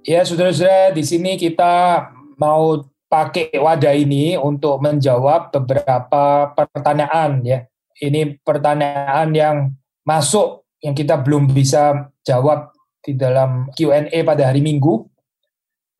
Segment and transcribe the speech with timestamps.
[0.00, 2.08] Ya, saudara-saudara, di sini kita
[2.40, 7.68] mau pakai wadah ini untuk menjawab beberapa pertanyaan ya.
[8.00, 9.56] Ini pertanyaan yang
[10.08, 12.72] masuk yang kita belum bisa jawab
[13.04, 15.04] di dalam Q&A pada hari Minggu.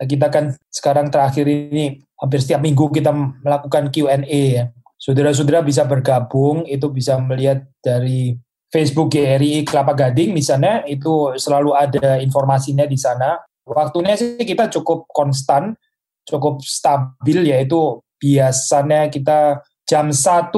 [0.01, 4.65] Kita kan sekarang terakhir ini hampir setiap minggu kita melakukan Q&A ya.
[4.97, 8.37] Saudara-saudara bisa bergabung, itu bisa melihat dari
[8.73, 13.41] Facebook GRI Kelapa Gading misalnya, itu selalu ada informasinya di sana.
[13.67, 15.77] Waktunya sih kita cukup konstan,
[16.25, 20.55] cukup stabil, yaitu biasanya kita jam 1.30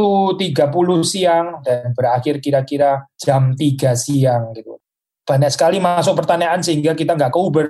[1.06, 4.83] siang dan berakhir kira-kira jam 3 siang gitu
[5.22, 7.67] banyak sekali masuk pertanyaan sehingga kita nggak ke Uber.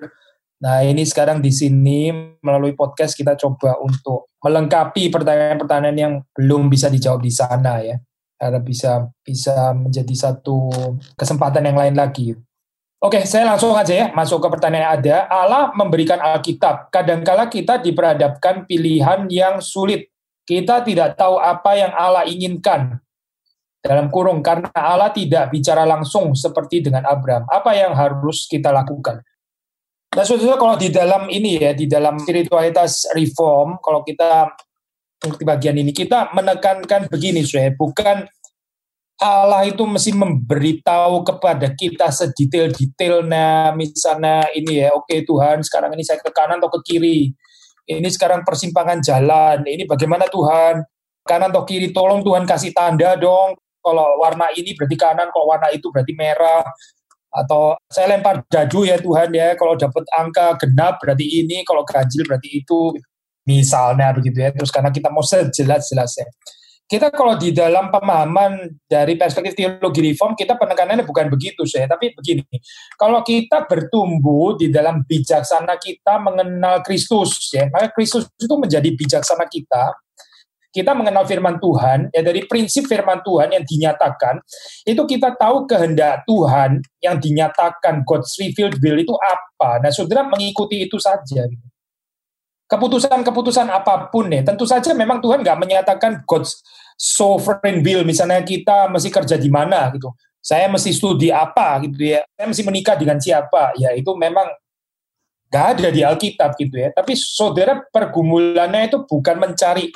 [0.62, 2.08] Nah ini sekarang di sini
[2.40, 7.98] melalui podcast kita coba untuk melengkapi pertanyaan-pertanyaan yang belum bisa dijawab di sana ya,
[8.38, 10.70] karena bisa bisa menjadi satu
[11.18, 12.34] kesempatan yang lain lagi.
[13.02, 15.26] Oke, saya langsung aja ya masuk ke pertanyaan ada.
[15.26, 16.86] Allah memberikan Alkitab.
[16.94, 20.06] Kadangkala kita diperhadapkan pilihan yang sulit.
[20.46, 23.02] Kita tidak tahu apa yang Allah inginkan
[23.82, 27.42] dalam kurung karena Allah tidak bicara langsung seperti dengan Abraham.
[27.50, 29.18] Apa yang harus kita lakukan?
[30.14, 34.54] Nah, saudara kalau di dalam ini ya, di dalam spiritualitas reform, kalau kita
[35.18, 38.30] di bagian ini kita menekankan begini, saya bukan
[39.22, 46.02] Allah itu mesti memberitahu kepada kita sedetail-detailnya, misalnya ini ya, oke okay, Tuhan, sekarang ini
[46.02, 47.30] saya ke kanan atau ke kiri,
[47.86, 50.82] ini sekarang persimpangan jalan, ini bagaimana Tuhan,
[51.22, 55.70] kanan atau kiri, tolong Tuhan kasih tanda dong, kalau warna ini berarti kanan, kalau warna
[55.74, 56.62] itu berarti merah.
[57.32, 62.22] Atau saya lempar dadu ya Tuhan ya, kalau dapat angka genap berarti ini, kalau ganjil
[62.28, 62.94] berarti itu.
[63.42, 64.54] Misalnya begitu ya.
[64.54, 66.28] Terus karena kita mau sejelas-jelasnya.
[66.86, 72.12] Kita kalau di dalam pemahaman dari perspektif teologi reform, kita penekanannya bukan begitu saya, tapi
[72.12, 72.44] begini.
[73.00, 79.48] Kalau kita bertumbuh di dalam bijaksana kita mengenal Kristus, ya, maka Kristus itu menjadi bijaksana
[79.48, 79.96] kita,
[80.72, 84.40] kita mengenal firman Tuhan, ya dari prinsip firman Tuhan yang dinyatakan,
[84.88, 89.84] itu kita tahu kehendak Tuhan yang dinyatakan God's revealed will itu apa.
[89.84, 91.44] Nah, saudara mengikuti itu saja.
[91.44, 91.71] Gitu.
[92.72, 96.64] Keputusan-keputusan apa pun ya, tentu saja memang Tuhan nggak menyatakan God's
[96.96, 100.08] sovereign will, misalnya kita mesti kerja di mana gitu.
[100.40, 104.48] Saya mesti studi apa gitu ya, saya mesti menikah dengan siapa, ya itu memang
[105.52, 106.88] nggak ada di Alkitab gitu ya.
[106.96, 109.92] Tapi saudara pergumulannya itu bukan mencari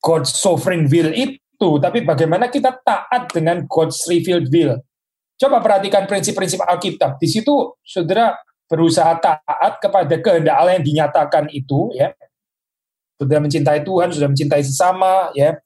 [0.00, 4.80] God's sovereign will itu, tapi bagaimana kita taat dengan God's revealed will.
[5.36, 7.20] Coba perhatikan prinsip-prinsip Alkitab.
[7.20, 8.32] Di situ saudara
[8.68, 12.12] berusaha taat kepada kehendak Allah yang dinyatakan itu, ya.
[13.18, 15.56] Sudah mencintai Tuhan, sudah mencintai sesama, ya.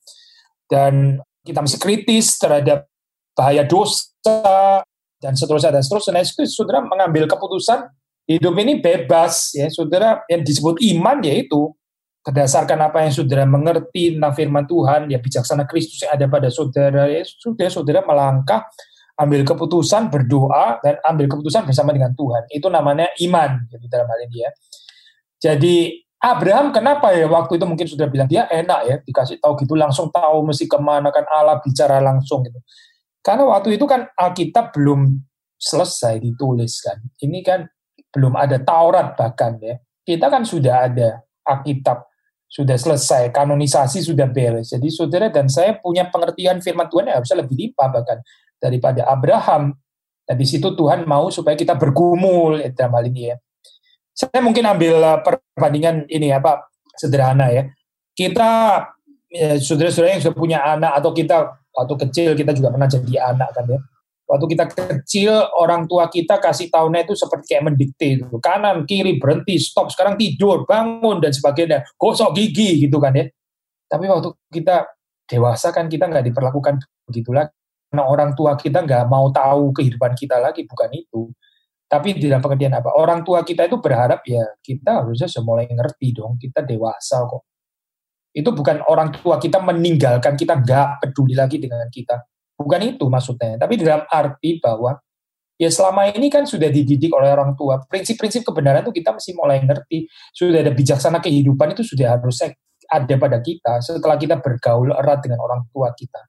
[0.71, 2.87] Dan kita masih kritis terhadap
[3.35, 4.81] bahaya dosa
[5.19, 6.17] dan seterusnya dan seterusnya.
[6.17, 7.91] Nah, itu saudara mengambil keputusan
[8.31, 9.67] hidup ini bebas, ya.
[9.69, 11.75] Saudara yang disebut iman yaitu
[12.23, 17.11] berdasarkan apa yang saudara mengerti tentang firman Tuhan, ya bijaksana Kristus yang ada pada saudara,
[17.11, 18.63] ya sudah saudara melangkah,
[19.19, 22.49] ambil keputusan, berdoa, dan ambil keputusan bersama dengan Tuhan.
[22.49, 24.51] Itu namanya iman, gitu dalam hal ini ya.
[25.43, 25.77] Jadi
[26.23, 30.07] Abraham kenapa ya waktu itu mungkin sudah bilang dia enak ya dikasih tahu gitu langsung
[30.07, 32.63] tahu mesti ke mana kan Allah bicara langsung gitu.
[33.27, 35.19] Karena waktu itu kan Alkitab belum
[35.59, 37.03] selesai ditulis kan.
[37.19, 37.67] Ini kan
[38.15, 39.83] belum ada Taurat bahkan ya.
[40.07, 42.07] Kita kan sudah ada Alkitab
[42.47, 44.71] sudah selesai, kanonisasi sudah beres.
[44.71, 48.19] Jadi saudara dan saya punya pengertian firman Tuhan yang harusnya lebih limpah bahkan
[48.63, 49.75] daripada Abraham.
[50.23, 53.37] Dan di situ Tuhan mau supaya kita bergumul ya, dalam hal ini ya.
[54.15, 57.67] Saya mungkin ambil uh, perbandingan ini ya Pak, sederhana ya.
[58.15, 58.51] Kita
[59.27, 63.51] ya, saudara-saudara yang sudah punya anak atau kita waktu kecil kita juga pernah jadi anak
[63.57, 63.81] kan ya
[64.29, 69.17] waktu kita kecil orang tua kita kasih tahunya itu seperti kayak mendikte itu kanan kiri
[69.17, 73.29] berhenti stop sekarang tidur bangun dan sebagainya gosok gigi gitu kan ya
[73.89, 74.89] tapi waktu kita
[75.29, 77.49] dewasa kan kita nggak diperlakukan begitulah
[77.93, 81.29] karena orang tua kita nggak mau tahu kehidupan kita lagi bukan itu
[81.85, 85.69] tapi di dalam pengertian apa orang tua kita itu berharap ya kita harusnya sudah mulai
[85.69, 87.45] ngerti dong kita dewasa kok
[88.33, 92.17] itu bukan orang tua kita meninggalkan kita nggak peduli lagi dengan kita
[92.63, 93.59] Bukan itu maksudnya.
[93.59, 94.95] Tapi dalam arti bahwa
[95.59, 97.83] ya selama ini kan sudah dididik oleh orang tua.
[97.91, 100.07] Prinsip-prinsip kebenaran itu kita mesti mulai ngerti.
[100.33, 102.55] Sudah ada bijaksana kehidupan itu sudah harusnya
[102.93, 106.23] ada pada kita setelah kita bergaul erat dengan orang tua kita.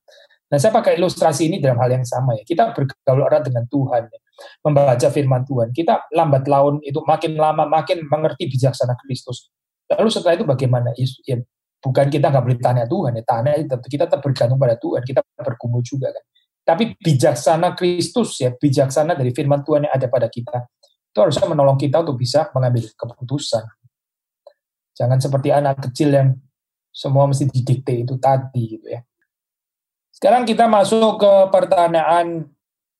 [0.54, 2.46] Nah, saya pakai ilustrasi ini dalam hal yang sama ya.
[2.46, 4.20] Kita bergaul erat dengan Tuhan, ya.
[4.62, 5.74] membaca firman Tuhan.
[5.74, 9.50] Kita lambat laun itu makin lama makin mengerti bijaksana Kristus.
[9.90, 10.94] Lalu setelah itu bagaimana?
[11.26, 11.42] Ya,
[11.82, 15.02] bukan kita nggak boleh tanya Tuhan ya, tanya kita tetap bergantung pada Tuhan.
[15.02, 16.22] Kita bergumul juga kan.
[16.62, 20.70] Tapi bijaksana Kristus ya, bijaksana dari firman Tuhan yang ada pada kita,
[21.10, 23.66] itu harusnya menolong kita untuk bisa mengambil keputusan.
[24.94, 26.38] Jangan seperti anak kecil yang
[26.94, 29.02] semua mesti didikte itu tadi gitu ya.
[30.14, 32.46] Sekarang kita masuk ke pertanyaan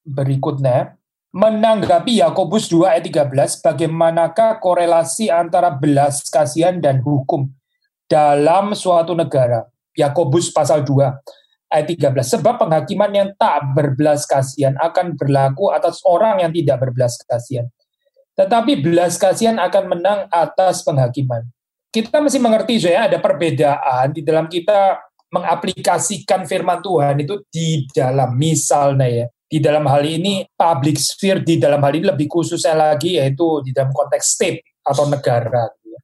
[0.02, 0.98] berikutnya.
[1.34, 7.50] Menanggapi Yakobus 2 ayat 13, bagaimanakah korelasi antara belas kasihan dan hukum
[8.06, 9.66] dalam suatu negara?
[9.98, 12.38] Yakobus pasal 2 ayat 13.
[12.38, 17.66] Sebab penghakiman yang tak berbelas kasihan akan berlaku atas orang yang tidak berbelas kasihan.
[18.38, 21.50] Tetapi belas kasihan akan menang atas penghakiman.
[21.94, 24.98] Kita mesti mengerti ya ada perbedaan di dalam kita
[25.34, 31.58] mengaplikasikan firman Tuhan itu di dalam misalnya ya di dalam hal ini public sphere di
[31.58, 36.02] dalam hal ini lebih khususnya lagi yaitu di dalam konteks state atau negara gitu ya.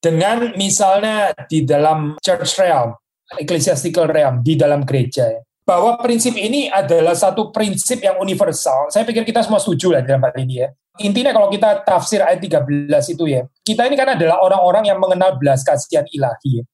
[0.00, 2.96] dengan misalnya di dalam church realm
[3.36, 5.42] ecclesiastical realm di dalam gereja ya.
[5.68, 8.88] Bahwa prinsip ini adalah satu prinsip yang universal.
[8.88, 10.72] Saya pikir kita semua setuju lah dalam hal ini ya.
[11.04, 15.36] Intinya kalau kita tafsir ayat 13 itu ya, kita ini kan adalah orang-orang yang mengenal
[15.36, 16.64] belas kasihan ilahi.
[16.64, 16.66] Ya.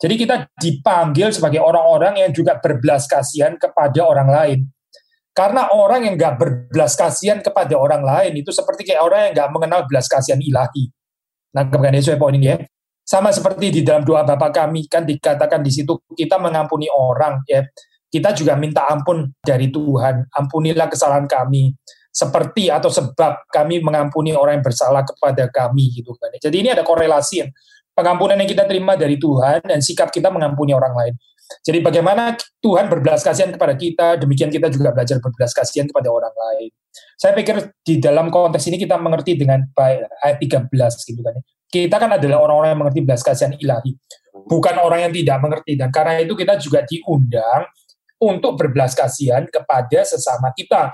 [0.00, 4.60] Jadi kita dipanggil sebagai orang-orang yang juga berbelas kasihan kepada orang lain.
[5.30, 9.50] Karena orang yang nggak berbelas kasihan kepada orang lain itu seperti kayak orang yang nggak
[9.52, 10.88] mengenal belas kasihan ilahi.
[11.54, 12.56] Nah, kemudian Yesus poin ini ya.
[13.04, 17.62] Sama seperti di dalam doa Bapa kami kan dikatakan di situ kita mengampuni orang ya.
[18.10, 20.26] Kita juga minta ampun dari Tuhan.
[20.34, 21.70] Ampunilah kesalahan kami
[22.10, 26.34] seperti atau sebab kami mengampuni orang yang bersalah kepada kami gitu kan.
[26.42, 27.46] Jadi ini ada korelasi
[28.00, 31.14] pengampunan yang kita terima dari Tuhan dan sikap kita mengampuni orang lain.
[31.60, 36.32] Jadi bagaimana Tuhan berbelas kasihan kepada kita, demikian kita juga belajar berbelas kasihan kepada orang
[36.32, 36.70] lain.
[37.20, 41.36] Saya pikir di dalam konteks ini kita mengerti dengan baik ayat 13 gitu kan.
[41.36, 41.42] Ya.
[41.70, 43.94] Kita kan adalah orang-orang yang mengerti belas kasihan ilahi,
[44.50, 47.62] bukan orang yang tidak mengerti dan karena itu kita juga diundang
[48.18, 50.90] untuk berbelas kasihan kepada sesama kita.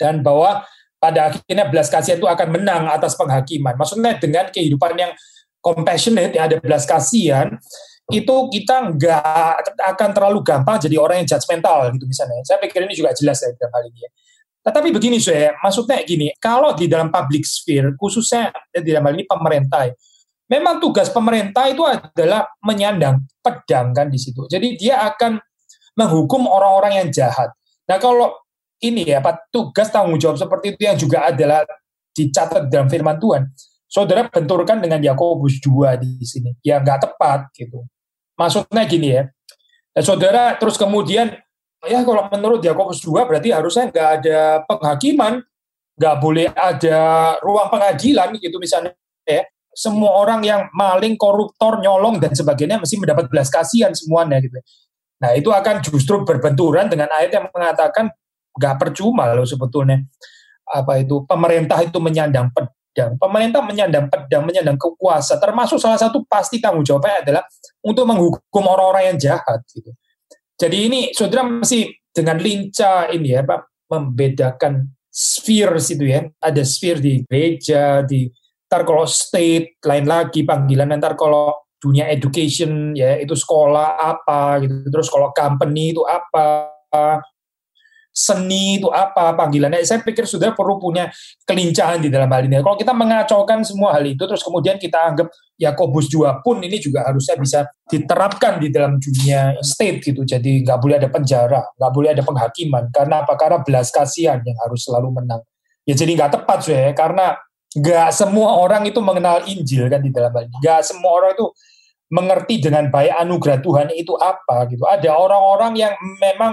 [0.00, 0.64] Dan bahwa
[0.96, 3.74] pada akhirnya belas kasihan itu akan menang atas penghakiman.
[3.74, 5.12] Maksudnya dengan kehidupan yang
[5.62, 7.54] compassionate, yang ada belas kasihan,
[8.10, 12.42] itu kita nggak akan terlalu gampang jadi orang yang judgmental gitu misalnya.
[12.42, 14.10] Saya pikir ini juga jelas ya dalam hal ini ya.
[14.62, 19.26] Tetapi begini saya, maksudnya gini, kalau di dalam public sphere, khususnya di dalam hal ini
[19.26, 19.90] pemerintah,
[20.46, 24.46] memang tugas pemerintah itu adalah menyandang pedang kan di situ.
[24.46, 25.40] Jadi dia akan
[25.98, 27.50] menghukum orang-orang yang jahat.
[27.90, 28.38] Nah kalau
[28.82, 29.18] ini ya,
[29.50, 31.66] tugas tanggung jawab seperti itu yang juga adalah
[32.14, 33.50] dicatat dalam firman Tuhan,
[33.92, 36.56] saudara benturkan dengan Yakobus 2 di sini.
[36.64, 37.84] Ya nggak tepat gitu.
[38.40, 39.28] Maksudnya gini ya,
[39.92, 41.36] dan saudara terus kemudian
[41.84, 45.44] ya kalau menurut Yakobus 2 berarti harusnya nggak ada penghakiman,
[46.00, 46.98] nggak boleh ada
[47.44, 48.96] ruang pengadilan gitu misalnya
[49.28, 49.44] ya.
[49.72, 54.60] Semua orang yang maling, koruptor, nyolong dan sebagainya mesti mendapat belas kasihan semuanya gitu.
[55.16, 58.12] Nah itu akan justru berbenturan dengan ayat yang mengatakan
[58.52, 60.04] nggak percuma loh sebetulnya
[60.68, 62.52] apa itu pemerintah itu menyandang
[62.92, 63.16] pedang.
[63.16, 67.42] Pemerintah menyandang pedang, menyandang kekuasaan, termasuk salah satu pasti tanggung jawabnya adalah
[67.80, 69.64] untuk menghukum orang-orang yang jahat.
[69.72, 69.88] Gitu.
[70.60, 76.28] Jadi ini saudara masih dengan lincah ini ya Pak membedakan sphere situ ya.
[76.36, 78.28] Ada sphere di gereja, di
[78.68, 84.86] ntar kalau state lain lagi panggilan, ntar kalau dunia education ya itu sekolah apa gitu.
[84.92, 86.70] Terus kalau company itu apa
[88.12, 89.80] seni itu apa panggilannya.
[89.82, 91.08] Saya pikir sudah perlu punya
[91.48, 92.60] kelincahan di dalam hal ini.
[92.60, 97.08] Kalau kita mengacaukan semua hal itu, terus kemudian kita anggap Yakobus 2 pun ini juga
[97.08, 100.28] harusnya bisa diterapkan di dalam dunia state gitu.
[100.28, 102.84] Jadi nggak boleh ada penjara, nggak boleh ada penghakiman.
[102.92, 103.32] Karena apa?
[103.34, 105.40] Karena belas kasihan yang harus selalu menang.
[105.88, 107.34] Ya jadi nggak tepat ya, karena
[107.72, 110.56] nggak semua orang itu mengenal Injil kan di dalam hal ini.
[110.60, 111.46] Nggak semua orang itu
[112.12, 114.84] mengerti dengan baik anugerah Tuhan itu apa gitu.
[114.84, 116.52] Ada orang-orang yang memang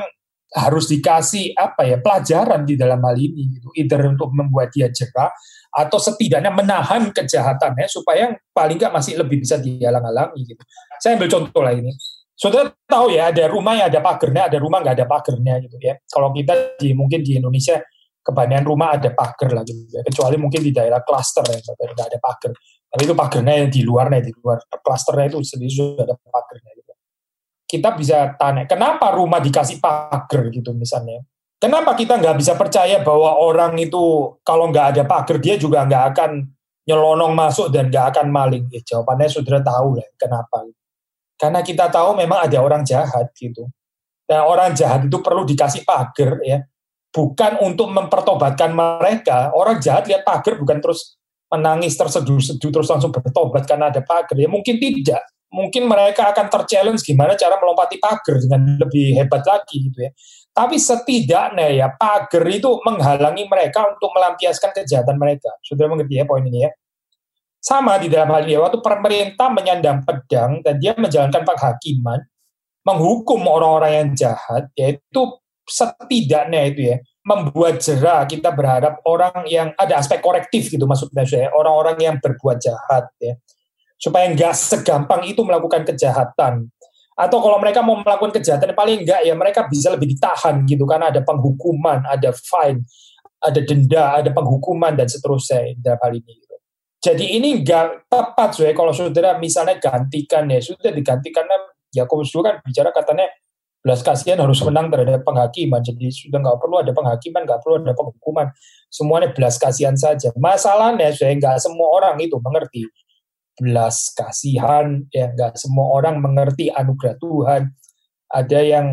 [0.49, 3.69] harus dikasih apa ya pelajaran di dalam hal ini gitu.
[3.77, 5.29] Either untuk membuat dia jerah
[5.69, 10.63] atau setidaknya menahan kejahatannya supaya paling nggak masih lebih bisa dihalang-halangi gitu.
[10.97, 11.93] Saya ambil contoh lah ini.
[12.33, 15.93] Saudara tahu ya ada rumah yang ada pagernya ada rumah nggak ada pagernya gitu ya.
[16.09, 17.77] Kalau kita di mungkin di Indonesia
[18.25, 20.01] kebanyakan rumah ada pagar lah gitu ya.
[20.05, 22.53] kecuali mungkin di daerah klaster ya nggak ada pagar
[22.89, 24.57] tapi itu pagernya yang di luarnya di luar.
[24.65, 26.71] Klasternya itu sendiri sudah ada pagernya
[27.69, 31.21] kita bisa tanya, kenapa rumah dikasih pagar gitu misalnya?
[31.61, 36.03] Kenapa kita nggak bisa percaya bahwa orang itu kalau nggak ada pagar dia juga nggak
[36.15, 36.31] akan
[36.89, 38.65] nyelonong masuk dan nggak akan maling?
[38.73, 40.65] Ya, jawabannya saudara tahu lah kenapa.
[41.38, 43.69] Karena kita tahu memang ada orang jahat gitu.
[44.25, 46.65] Dan orang jahat itu perlu dikasih pagar ya.
[47.13, 49.53] Bukan untuk mempertobatkan mereka.
[49.53, 54.35] Orang jahat lihat pagar bukan terus menangis terseduh-seduh terus langsung bertobat karena ada pagar.
[54.35, 59.89] Ya mungkin tidak mungkin mereka akan terchallenge gimana cara melompati pagar dengan lebih hebat lagi
[59.89, 60.11] gitu ya.
[60.53, 65.49] Tapi setidaknya ya pagar itu menghalangi mereka untuk melampiaskan kejahatan mereka.
[65.65, 66.71] Sudah mengerti ya poin ini ya.
[67.59, 72.23] Sama di dalam hal ini, waktu pemerintah menyandang pedang dan dia menjalankan penghakiman,
[72.87, 75.21] menghukum orang-orang yang jahat, yaitu
[75.67, 81.51] setidaknya itu ya, membuat jerah kita berharap orang yang ada aspek korektif gitu maksudnya saya,
[81.51, 83.35] orang-orang yang berbuat jahat ya
[83.99, 86.71] supaya nggak segampang itu melakukan kejahatan
[87.19, 91.11] atau kalau mereka mau melakukan kejahatan paling enggak ya mereka bisa lebih ditahan gitu karena
[91.11, 92.87] ada penghukuman, ada fine,
[93.43, 96.31] ada denda, ada penghukuman dan seterusnya dalam hal ini.
[96.39, 96.55] Gitu.
[97.03, 101.43] Jadi ini enggak tepat ya kalau saudara misalnya gantikan ya sudah digantikan
[101.91, 103.27] Yakobus juga kan bicara katanya
[103.83, 105.83] belas kasihan harus menang terhadap penghakiman.
[105.83, 108.47] Jadi sudah nggak perlu ada penghakiman, nggak perlu ada penghukuman.
[108.87, 110.31] Semuanya belas kasihan saja.
[110.39, 112.87] Masalahnya saya nggak semua orang itu mengerti
[113.59, 117.61] belas kasihan ya nggak semua orang mengerti anugerah Tuhan.
[118.31, 118.87] Ada yang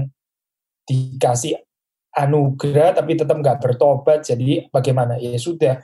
[0.86, 1.56] dikasih
[2.16, 5.16] anugerah tapi tetap nggak bertobat jadi bagaimana?
[5.22, 5.78] Ya sudah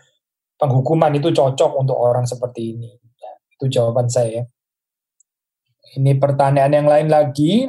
[0.58, 2.90] penghukuman itu cocok untuk orang seperti ini.
[3.18, 4.46] Ya, itu jawaban saya.
[5.92, 7.68] Ini pertanyaan yang lain lagi.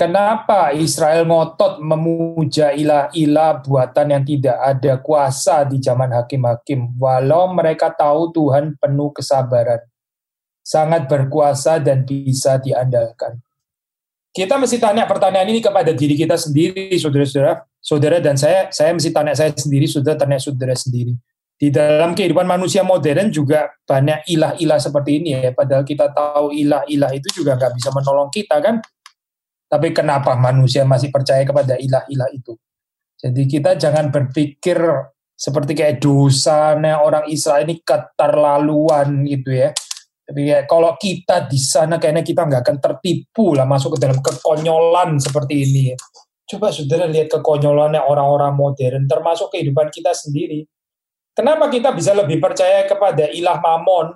[0.00, 7.92] Kenapa Israel ngotot memuja ilah-ilah buatan yang tidak ada kuasa di zaman hakim-hakim, walau mereka
[7.92, 9.84] tahu Tuhan penuh kesabaran?
[10.70, 13.42] Sangat berkuasa dan bisa diandalkan.
[14.30, 17.66] Kita mesti tanya pertanyaan ini kepada diri kita sendiri, saudara-saudara.
[17.82, 21.18] Saudara dan saya, saya mesti tanya saya sendiri, saudara tanya saudara sendiri.
[21.58, 25.50] Di dalam kehidupan manusia modern juga banyak ilah-ilah seperti ini ya.
[25.50, 28.78] Padahal kita tahu ilah-ilah itu juga nggak bisa menolong kita kan.
[29.66, 32.54] Tapi kenapa manusia masih percaya kepada ilah-ilah itu?
[33.18, 34.78] Jadi kita jangan berpikir
[35.34, 39.74] seperti kayak dosanya orang Israel ini keterlaluan gitu ya
[40.30, 44.22] jadi ya, kalau kita di sana kayaknya kita nggak akan tertipu lah masuk ke dalam
[44.22, 45.90] kekonyolan seperti ini.
[46.46, 50.70] Coba saudara lihat kekonyolannya orang-orang modern, termasuk kehidupan kita sendiri.
[51.34, 54.14] Kenapa kita bisa lebih percaya kepada ilah mamon?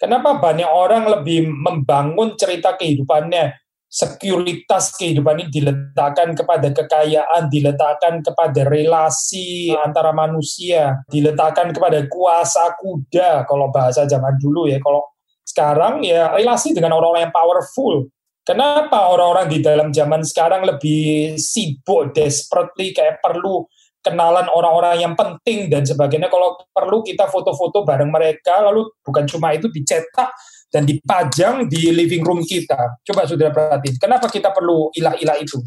[0.00, 3.60] Kenapa banyak orang lebih membangun cerita kehidupannya?
[3.84, 13.44] Sekuritas kehidupan ini diletakkan kepada kekayaan, diletakkan kepada relasi antara manusia, diletakkan kepada kuasa kuda,
[13.44, 14.80] kalau bahasa zaman dulu ya.
[14.80, 15.04] Kalau
[15.50, 18.06] sekarang ya relasi dengan orang-orang yang powerful.
[18.46, 23.68] Kenapa orang-orang di dalam zaman sekarang lebih sibuk, desperately kayak perlu
[24.00, 26.32] kenalan orang-orang yang penting dan sebagainya.
[26.32, 30.32] Kalau perlu kita foto-foto bareng mereka, lalu bukan cuma itu dicetak
[30.72, 32.96] dan dipajang di living room kita.
[33.04, 35.60] Coba sudah perhatiin, kenapa kita perlu ilah-ilah itu?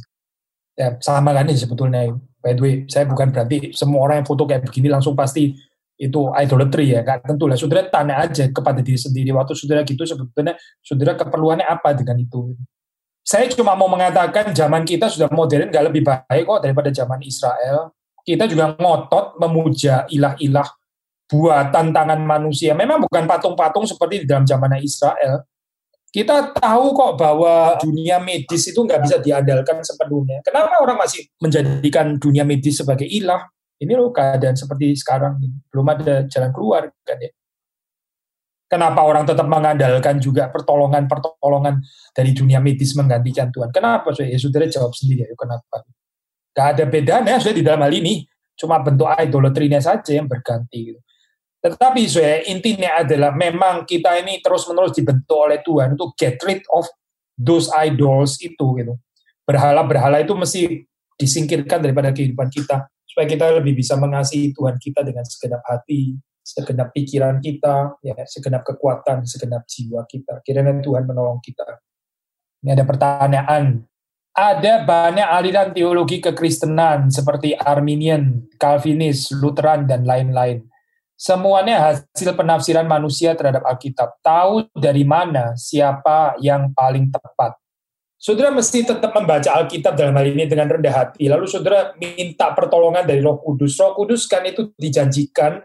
[0.73, 2.09] Ya sama kan ini sebetulnya.
[2.41, 5.53] By the way, saya bukan berarti semua orang yang foto kayak begini langsung pasti
[5.97, 7.57] itu idolatry ya kan tentu lah.
[7.57, 12.57] Saudara tanya aja kepada diri sendiri waktu saudara gitu sebetulnya saudara keperluannya apa dengan itu?
[13.23, 17.95] Saya cuma mau mengatakan zaman kita sudah modern gak lebih baik kok daripada zaman Israel.
[18.23, 20.67] Kita juga ngotot memuja ilah-ilah
[21.31, 22.75] buatan tangan manusia.
[22.75, 25.47] Memang bukan patung-patung seperti di dalam zaman Israel.
[26.13, 30.45] Kita tahu kok bahwa dunia medis itu nggak bisa diandalkan sepenuhnya.
[30.45, 33.49] Kenapa orang masih menjadikan dunia medis sebagai ilah?
[33.81, 35.57] Ini loh keadaan seperti sekarang ini.
[35.71, 37.31] belum ada jalan keluar kan ya
[38.69, 41.81] kenapa orang tetap mengandalkan juga pertolongan-pertolongan
[42.13, 45.85] dari dunia medis menggantikan Tuhan kenapa saya ya sudah jawab sendiri ya kenapa
[46.53, 51.01] gak ada bedanya saya di dalam hal ini cuma bentuk idolatrinya saja yang berganti gitu.
[51.63, 56.83] Tetapi saya intinya adalah memang kita ini terus-menerus dibentuk oleh Tuhan untuk get rid of
[57.39, 58.93] those idols itu gitu.
[59.47, 60.83] Berhala-berhala itu mesti
[61.15, 66.89] disingkirkan daripada kehidupan kita supaya kita lebih bisa mengasihi Tuhan kita dengan segenap hati, segenap
[66.97, 70.41] pikiran kita, ya, segenap kekuatan, segenap jiwa kita.
[70.41, 71.77] Kiranya Tuhan menolong kita.
[72.65, 73.85] Ini ada pertanyaan.
[74.33, 80.65] Ada banyak aliran teologi kekristenan seperti Arminian, Calvinis, Lutheran, dan lain-lain.
[81.13, 84.17] Semuanya hasil penafsiran manusia terhadap Alkitab.
[84.25, 87.62] Tahu dari mana siapa yang paling tepat.
[88.23, 91.27] Saudara mesti tetap membaca Alkitab dalam hal ini dengan rendah hati.
[91.27, 93.75] Lalu saudara minta pertolongan dari Roh Kudus.
[93.75, 95.59] Roh Kudus kan itu dijanjikan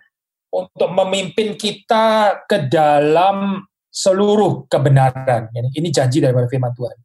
[0.50, 5.54] untuk memimpin kita ke dalam seluruh kebenaran.
[5.54, 6.98] Ini janji dari firman Tuhan.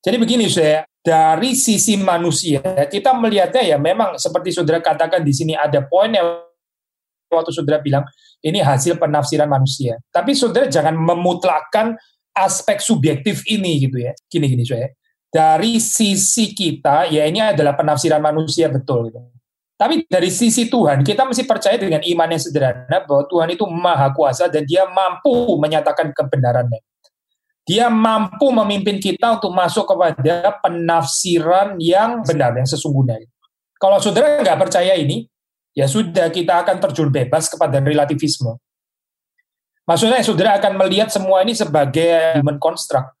[0.00, 5.52] Jadi begini saya, dari sisi manusia kita melihatnya ya memang seperti saudara katakan di sini
[5.52, 6.48] ada poin yang
[7.28, 8.08] waktu saudara bilang
[8.40, 10.00] ini hasil penafsiran manusia.
[10.08, 11.92] Tapi saudara jangan memutlakkan
[12.32, 14.12] aspek subjektif ini gitu ya.
[14.28, 14.88] Gini gini saya.
[15.32, 19.20] Dari sisi kita ya ini adalah penafsiran manusia betul gitu.
[19.76, 24.12] Tapi dari sisi Tuhan kita mesti percaya dengan iman yang sederhana bahwa Tuhan itu maha
[24.14, 26.78] kuasa dan dia mampu menyatakan kebenarannya
[27.62, 33.22] dia mampu memimpin kita untuk masuk kepada penafsiran yang benar, yang sesungguhnya.
[33.78, 35.30] Kalau saudara nggak percaya ini,
[35.70, 38.58] ya sudah kita akan terjun bebas kepada relativisme.
[39.82, 43.18] Maksudnya saudara akan melihat semua ini sebagai human construct.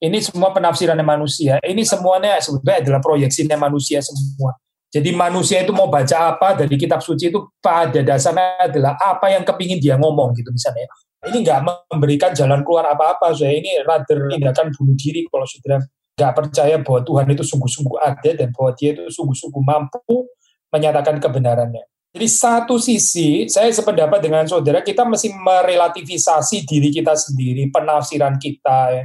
[0.00, 1.60] Ini semua penafsiran manusia.
[1.60, 4.56] Ini semuanya sebenarnya adalah proyeksinya manusia semua.
[4.90, 9.46] Jadi manusia itu mau baca apa dari kitab suci itu pada dasarnya adalah apa yang
[9.46, 10.90] kepingin dia ngomong gitu misalnya
[11.28, 11.60] ini nggak
[11.92, 13.36] memberikan jalan keluar apa-apa.
[13.36, 15.78] Saya ini rather tindakan bunuh diri kalau sudah
[16.16, 20.28] nggak percaya bahwa Tuhan itu sungguh-sungguh ada dan bahwa dia itu sungguh-sungguh mampu
[20.72, 21.84] menyatakan kebenarannya.
[22.10, 28.78] Jadi satu sisi, saya sependapat dengan saudara, kita mesti merelativisasi diri kita sendiri, penafsiran kita,
[28.98, 29.04] ya.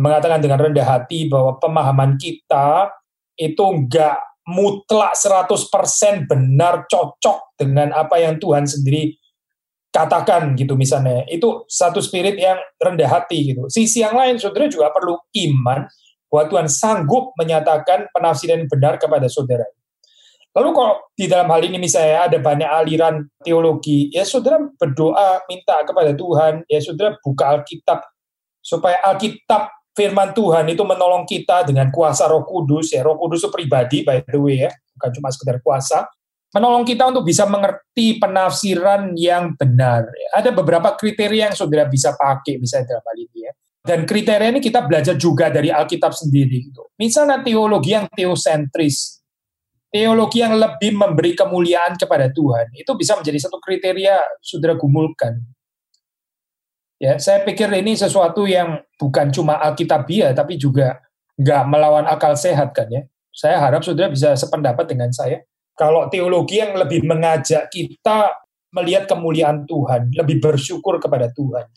[0.00, 2.88] mengatakan dengan rendah hati bahwa pemahaman kita
[3.36, 4.16] itu enggak
[4.48, 9.12] mutlak 100% benar cocok dengan apa yang Tuhan sendiri
[9.92, 11.28] katakan gitu misalnya.
[11.28, 13.68] Itu satu spirit yang rendah hati gitu.
[13.68, 15.84] Sisi yang lain saudara juga perlu iman
[16.32, 19.68] bahwa Tuhan sanggup menyatakan penafsiran benar kepada saudara
[20.58, 25.78] lalu kalau di dalam hal ini misalnya ada banyak aliran teologi ya saudara berdoa minta
[25.86, 28.02] kepada Tuhan ya saudara buka Alkitab
[28.58, 33.50] supaya Alkitab firman Tuhan itu menolong kita dengan kuasa Roh Kudus ya Roh Kudus itu
[33.54, 36.10] pribadi by the way ya bukan cuma sekedar kuasa
[36.54, 40.08] menolong kita untuk bisa mengerti penafsiran yang benar.
[40.32, 43.52] Ada beberapa kriteria yang saudara bisa pakai misalnya dalam hal ini ya.
[43.88, 46.68] Dan kriteria ini kita belajar juga dari Alkitab sendiri.
[46.68, 46.82] Gitu.
[47.00, 49.24] Misalnya teologi yang teosentris,
[49.88, 55.40] teologi yang lebih memberi kemuliaan kepada Tuhan, itu bisa menjadi satu kriteria saudara gumulkan.
[56.98, 60.98] Ya, saya pikir ini sesuatu yang bukan cuma Alkitabiah, tapi juga
[61.38, 63.06] nggak melawan akal sehat kan ya.
[63.30, 65.46] Saya harap saudara bisa sependapat dengan saya
[65.78, 68.34] kalau teologi yang lebih mengajak kita
[68.74, 71.70] melihat kemuliaan Tuhan, lebih bersyukur kepada Tuhan,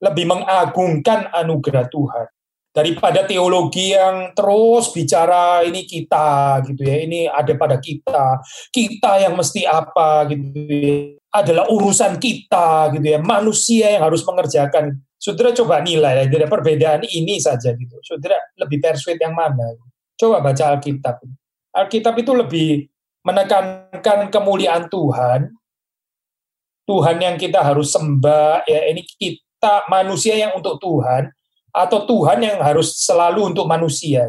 [0.00, 2.26] lebih mengagungkan anugerah Tuhan
[2.72, 8.40] daripada teologi yang terus bicara ini kita gitu ya, ini ada pada kita,
[8.72, 10.96] kita yang mesti apa gitu ya,
[11.36, 14.96] adalah urusan kita gitu ya, manusia yang harus mengerjakan.
[15.20, 17.94] Saudara coba nilai ya, dari perbedaan ini saja gitu.
[18.02, 19.78] Saudara lebih persuade yang mana?
[20.18, 21.22] Coba baca Alkitab.
[21.76, 22.68] Alkitab itu lebih
[23.22, 25.54] menekankan kemuliaan Tuhan,
[26.82, 31.30] Tuhan yang kita harus sembah, ya ini kita manusia yang untuk Tuhan,
[31.72, 34.28] atau Tuhan yang harus selalu untuk manusia.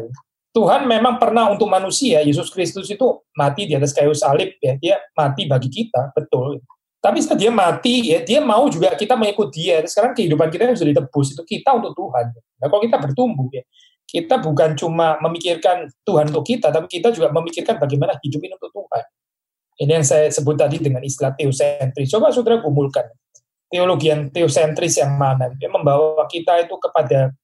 [0.54, 3.04] Tuhan memang pernah untuk manusia, Yesus Kristus itu
[3.34, 6.62] mati di atas kayu salib, ya dia mati bagi kita, betul.
[7.02, 9.84] Tapi setelah dia mati, ya dia mau juga kita mengikut dia.
[9.84, 12.32] Sekarang kehidupan kita yang sudah ditebus, itu kita untuk Tuhan.
[12.32, 13.60] Nah kalau kita bertumbuh, ya
[14.08, 18.72] kita bukan cuma memikirkan Tuhan untuk kita, tapi kita juga memikirkan bagaimana hidup ini untuk
[18.72, 19.04] Tuhan.
[19.74, 22.06] Ini yang saya sebut tadi dengan istilah teosentris.
[22.14, 23.10] Coba saudara kumpulkan
[23.74, 25.50] teologi yang teosentris yang mana?
[25.58, 27.34] Dia membawa kita itu kepada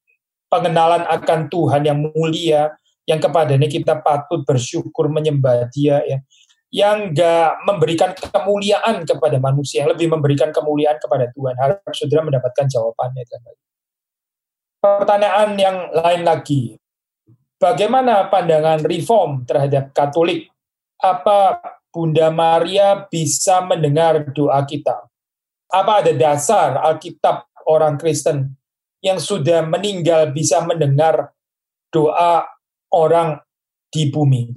[0.47, 2.71] pengenalan akan Tuhan yang mulia,
[3.03, 6.23] yang kepadanya kita patut bersyukur menyembah Dia, ya,
[6.71, 11.59] yang enggak memberikan kemuliaan kepada manusia, yang lebih memberikan kemuliaan kepada Tuhan.
[11.59, 13.27] Harap saudara mendapatkan jawabannya.
[14.79, 16.79] Pertanyaan yang lain lagi,
[17.59, 20.47] bagaimana pandangan reform terhadap Katolik?
[21.03, 21.59] Apa
[21.91, 25.10] Bunda Maria bisa mendengar doa kita?
[25.71, 28.59] Apa ada dasar Alkitab orang Kristen
[29.01, 31.31] yang sudah meninggal bisa mendengar
[31.95, 32.47] doa
[32.91, 33.39] orang
[33.91, 34.51] di bumi?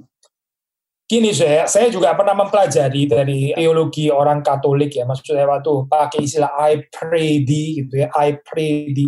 [1.04, 6.50] Gini saya, saya juga pernah mempelajari dari teologi orang Katolik ya, maksudnya waktu pakai istilah
[6.56, 9.06] I pray thee gitu ya, I pray thee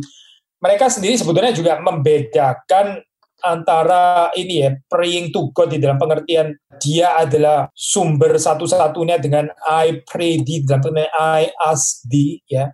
[0.67, 3.06] mereka sendiri sebetulnya juga membedakan
[3.45, 10.01] antara ini ya praying to God di dalam pengertian dia adalah sumber satu-satunya dengan I
[10.05, 12.73] pray di dalam pengertian I ask thee ya.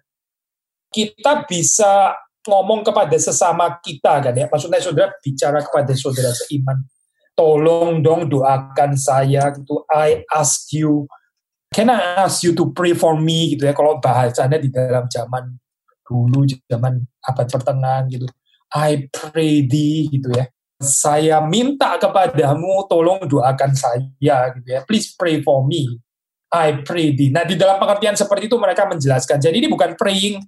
[0.92, 2.12] Kita bisa
[2.44, 4.46] ngomong kepada sesama kita kan ya.
[4.46, 6.84] Maksudnya saudara bicara kepada saudara seiman.
[7.32, 11.08] Tolong dong doakan saya gitu I ask you
[11.72, 13.72] can I ask you to pray for me gitu ya.
[13.72, 15.56] Kalau bahasanya di dalam zaman
[16.04, 18.28] dulu zaman abad pertengahan gitu.
[18.72, 20.48] I pray thee gitu ya.
[20.82, 24.80] Saya minta kepadamu tolong doakan saya gitu ya.
[24.88, 26.00] Please pray for me.
[26.52, 27.32] I pray thee.
[27.32, 29.40] Nah di dalam pengertian seperti itu mereka menjelaskan.
[29.40, 30.42] Jadi ini bukan praying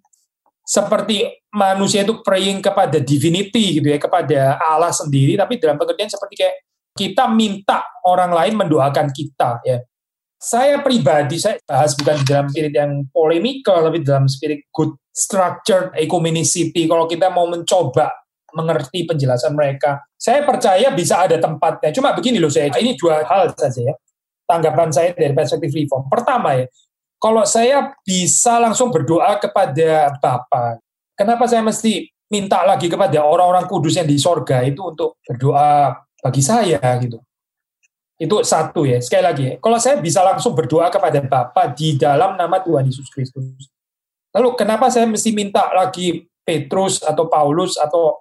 [0.64, 6.40] seperti manusia itu praying kepada divinity gitu ya, kepada Allah sendiri, tapi dalam pengertian seperti
[6.40, 6.56] kayak
[6.96, 9.84] kita minta orang lain mendoakan kita ya.
[10.40, 15.94] Saya pribadi saya bahas bukan di dalam spirit yang polemikal tapi dalam spirit good structured
[15.94, 18.10] ecumenicity kalau kita mau mencoba
[18.54, 20.02] mengerti penjelasan mereka.
[20.14, 21.90] Saya percaya bisa ada tempatnya.
[21.90, 23.94] Cuma begini loh saya, ini dua hal saja ya.
[24.46, 26.06] Tanggapan saya dari perspektif reform.
[26.06, 26.66] Pertama ya,
[27.18, 30.78] kalau saya bisa langsung berdoa kepada Bapa,
[31.18, 36.42] kenapa saya mesti minta lagi kepada orang-orang kudus yang di sorga itu untuk berdoa bagi
[36.44, 37.20] saya gitu.
[38.14, 39.02] Itu satu ya.
[39.02, 43.73] Sekali lagi, kalau saya bisa langsung berdoa kepada Bapa di dalam nama Tuhan Yesus Kristus.
[44.34, 48.20] Lalu kenapa saya mesti minta lagi Petrus atau Paulus atau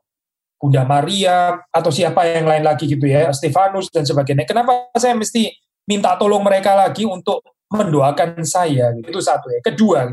[0.62, 4.48] Bunda Maria atau siapa yang lain lagi gitu ya, Stefanus dan sebagainya.
[4.48, 5.52] Kenapa saya mesti
[5.90, 9.12] minta tolong mereka lagi untuk mendoakan saya gitu.
[9.12, 9.60] Itu satu ya.
[9.60, 10.08] Kedua,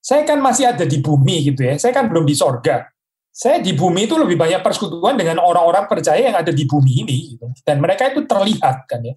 [0.00, 1.78] saya kan masih ada di bumi gitu ya.
[1.78, 2.90] Saya kan belum di sorga
[3.30, 7.18] saya di bumi itu lebih banyak persekutuan dengan orang-orang percaya yang ada di bumi ini
[7.34, 7.46] gitu.
[7.62, 9.14] dan mereka itu terlihat kan ya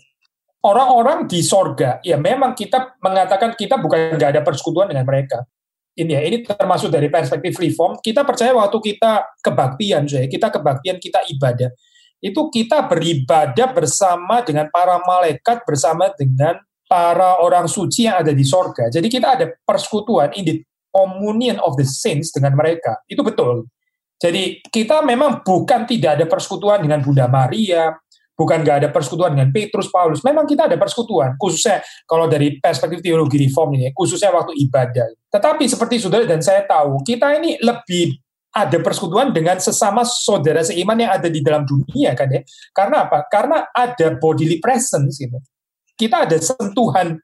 [0.61, 5.41] orang-orang di sorga ya memang kita mengatakan kita bukan nggak ada persekutuan dengan mereka
[5.93, 8.01] ini ya ini termasuk dari perspektif reform.
[8.01, 11.69] Kita percaya waktu kita kebaktian saya kita kebaktian kita ibadah.
[12.23, 16.55] Itu kita beribadah bersama dengan para malaikat bersama dengan
[16.87, 18.87] para orang suci yang ada di sorga.
[18.87, 20.55] Jadi kita ada persekutuan in the
[20.93, 23.01] communion of the saints dengan mereka.
[23.09, 23.67] Itu betul.
[24.21, 27.91] Jadi kita memang bukan tidak ada persekutuan dengan Bunda Maria,
[28.43, 30.19] bukan nggak ada persekutuan dengan Petrus, Paulus.
[30.27, 35.07] Memang kita ada persekutuan, khususnya kalau dari perspektif teologi reform ini, khususnya waktu ibadah.
[35.31, 38.19] Tetapi seperti saudara dan saya tahu, kita ini lebih
[38.53, 42.43] ada persekutuan dengan sesama saudara seiman yang ada di dalam dunia kan ya.
[42.75, 43.25] Karena apa?
[43.31, 45.39] Karena ada bodily presence gitu.
[45.95, 47.17] Kita ada sentuhan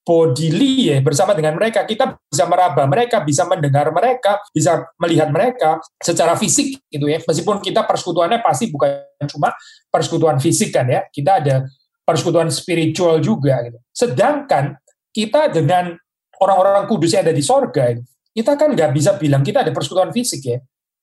[0.00, 1.84] bodily ya bersama dengan mereka.
[1.84, 7.20] Kita bisa meraba mereka bisa mendengar mereka bisa melihat mereka secara fisik gitu ya.
[7.24, 9.52] Meskipun kita persekutuannya pasti bukan cuma
[9.92, 11.04] persekutuan fisik kan ya.
[11.08, 11.68] Kita ada
[12.02, 13.78] persekutuan spiritual juga gitu.
[13.92, 14.76] Sedangkan
[15.12, 15.94] kita dengan
[16.40, 17.92] orang-orang kudus yang ada di sorga
[18.30, 20.58] kita kan nggak bisa bilang kita ada persekutuan fisik ya.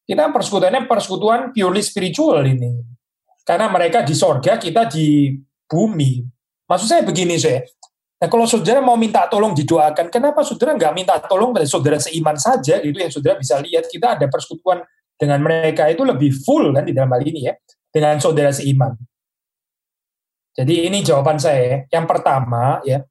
[0.07, 2.79] Kita persekutuannya persekutuan purely spiritual ini.
[3.43, 5.35] Karena mereka di sorga kita di
[5.67, 6.23] bumi.
[6.67, 7.63] Maksud saya begini saya
[8.17, 12.33] Nah kalau saudara mau minta tolong didoakan, kenapa saudara nggak minta tolong pada saudara seiman
[12.33, 12.81] saja?
[12.81, 14.81] Itu yang saudara bisa lihat kita ada persekutuan
[15.17, 17.53] dengan mereka itu lebih full kan di dalam hal ini ya
[17.93, 18.97] dengan saudara seiman.
[20.57, 21.85] Jadi ini jawaban saya.
[21.93, 23.05] Yang pertama ya,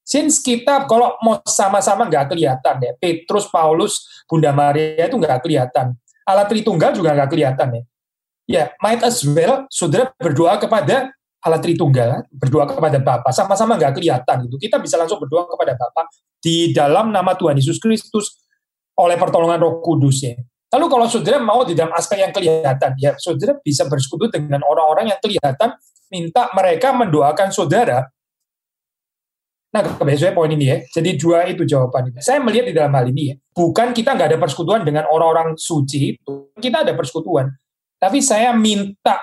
[0.00, 5.92] since kita kalau mau sama-sama nggak kelihatan ya, Petrus, Paulus, Bunda Maria itu nggak kelihatan.
[6.24, 7.82] Alat Tritunggal juga nggak kelihatan ya.
[8.50, 14.44] Ya, might as well saudara berdoa kepada Allah Tritunggal berdoa kepada Bapa sama-sama nggak kelihatan
[14.44, 18.44] itu kita bisa langsung berdoa kepada Bapa di dalam nama Tuhan Yesus Kristus
[19.00, 20.36] oleh pertolongan Roh Kudus ya.
[20.70, 25.10] Lalu kalau saudara mau di dalam aspek yang kelihatan ya saudara bisa bersekutu dengan orang-orang
[25.10, 25.74] yang kelihatan
[26.12, 28.06] minta mereka mendoakan saudara.
[29.70, 30.82] Nah, kebiasaan poin ini ya.
[30.82, 32.10] Jadi dua itu jawaban.
[32.18, 36.18] Saya melihat di dalam hal ini ya, bukan kita nggak ada persekutuan dengan orang-orang suci
[36.58, 37.54] kita ada persekutuan.
[38.02, 39.22] Tapi saya minta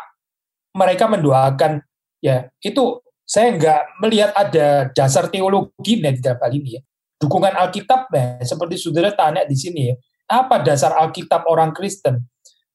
[0.71, 1.83] mereka mendoakan
[2.23, 6.81] ya itu saya nggak melihat ada dasar teologi di dalam hal ini ya.
[7.17, 9.95] Dukungan Alkitab ya, seperti saudara tanya di sini ya,
[10.31, 12.23] apa dasar Alkitab orang Kristen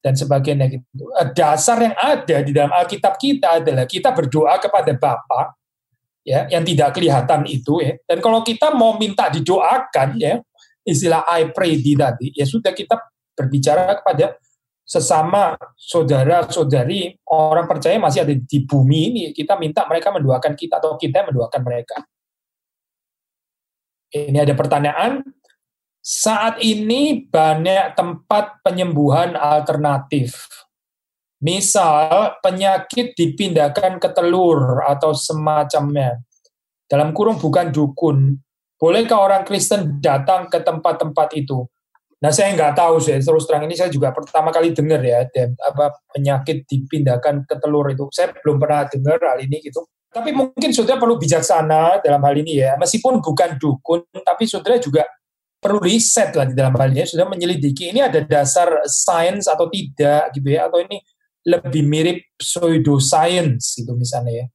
[0.03, 1.09] dan sebagainya gitu.
[1.15, 5.55] Eh, dasar yang ada di dalam Alkitab kita adalah kita berdoa kepada Bapa
[6.27, 7.95] ya yang tidak kelihatan itu ya.
[8.03, 10.43] Dan kalau kita mau minta didoakan ya,
[10.83, 12.99] istilah I pray di tadi ya sudah kita
[13.33, 14.37] berbicara kepada
[14.93, 20.93] sesama saudara-saudari orang percaya masih ada di bumi ini, kita minta mereka mendoakan kita atau
[21.01, 21.97] kita mendoakan mereka.
[24.13, 25.25] Ini ada pertanyaan.
[26.03, 30.45] Saat ini banyak tempat penyembuhan alternatif.
[31.41, 36.21] Misal penyakit dipindahkan ke telur atau semacamnya.
[36.85, 38.37] Dalam kurung bukan dukun.
[38.77, 41.65] Bolehkah orang Kristen datang ke tempat-tempat itu?
[42.23, 45.51] Nah saya nggak tahu sih terus terang ini saya juga pertama kali dengar ya dan
[45.59, 48.07] apa penyakit dipindahkan ke telur itu.
[48.15, 49.83] Saya belum pernah dengar hal ini gitu.
[50.07, 52.79] Tapi mungkin saudara perlu bijaksana dalam hal ini ya.
[52.79, 55.03] Meskipun bukan dukun tapi saudara juga
[55.59, 57.03] perlu riset lah di dalam hal ini.
[57.03, 61.03] Sudah menyelidiki ini ada dasar sains atau tidak gitu ya atau ini
[61.43, 64.45] lebih mirip pseudoscience gitu misalnya ya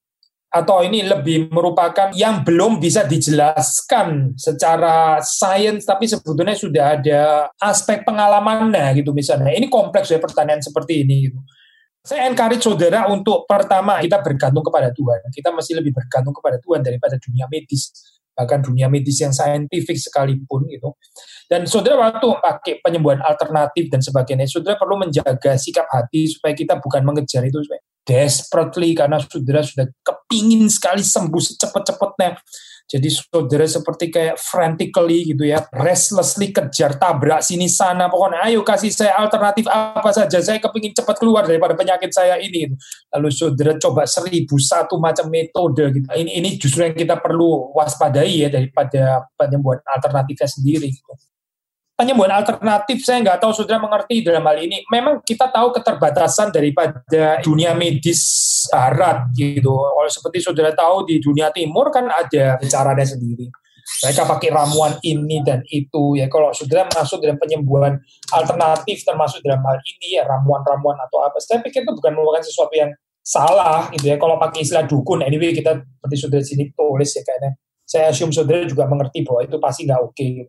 [0.49, 8.03] atau ini lebih merupakan yang belum bisa dijelaskan secara sains tapi sebetulnya sudah ada aspek
[8.09, 9.53] pengalamannya gitu misalnya.
[9.53, 11.39] Ini kompleks ya pertanyaan seperti ini gitu.
[12.01, 15.29] Saya encourage saudara untuk pertama kita bergantung kepada Tuhan.
[15.29, 17.93] Kita masih lebih bergantung kepada Tuhan daripada dunia medis
[18.39, 20.95] bahkan dunia medis yang saintifik sekalipun gitu.
[21.51, 26.79] Dan saudara waktu pakai penyembuhan alternatif dan sebagainya, saudara perlu menjaga sikap hati supaya kita
[26.79, 32.41] bukan mengejar itu supaya desperately karena saudara sudah kepingin sekali sembuh secepat-cepatnya
[32.89, 38.89] jadi saudara seperti kayak frantically gitu ya, restlessly kejar tabrak sini sana, pokoknya ayo kasih
[38.89, 42.73] saya alternatif apa saja, saya kepingin cepat keluar daripada penyakit saya ini.
[43.13, 46.09] Lalu saudara coba seribu satu macam metode gitu.
[46.09, 50.89] Ini, ini justru yang kita perlu waspadai ya daripada penyembuhan alternatifnya sendiri.
[50.89, 51.13] Gitu
[51.99, 54.87] penyembuhan alternatif saya nggak tahu saudara mengerti dalam hal ini.
[54.87, 58.23] Memang kita tahu keterbatasan daripada dunia medis
[58.71, 59.75] barat gitu.
[59.75, 63.51] Kalau seperti saudara tahu di dunia timur kan ada caranya sendiri.
[63.89, 66.31] Mereka pakai ramuan ini dan itu ya.
[66.31, 67.99] Kalau saudara masuk dalam penyembuhan
[68.31, 71.43] alternatif termasuk dalam hal ini ya ramuan-ramuan atau apa.
[71.43, 72.95] Saya pikir itu bukan merupakan sesuatu yang
[73.27, 74.17] salah gitu ya.
[74.23, 77.51] Kalau pakai istilah dukun, anyway kita seperti saudara sini tulis ya kayaknya.
[77.89, 80.15] Saya assume saudara juga mengerti bahwa itu pasti nggak oke.
[80.15, 80.47] Okay.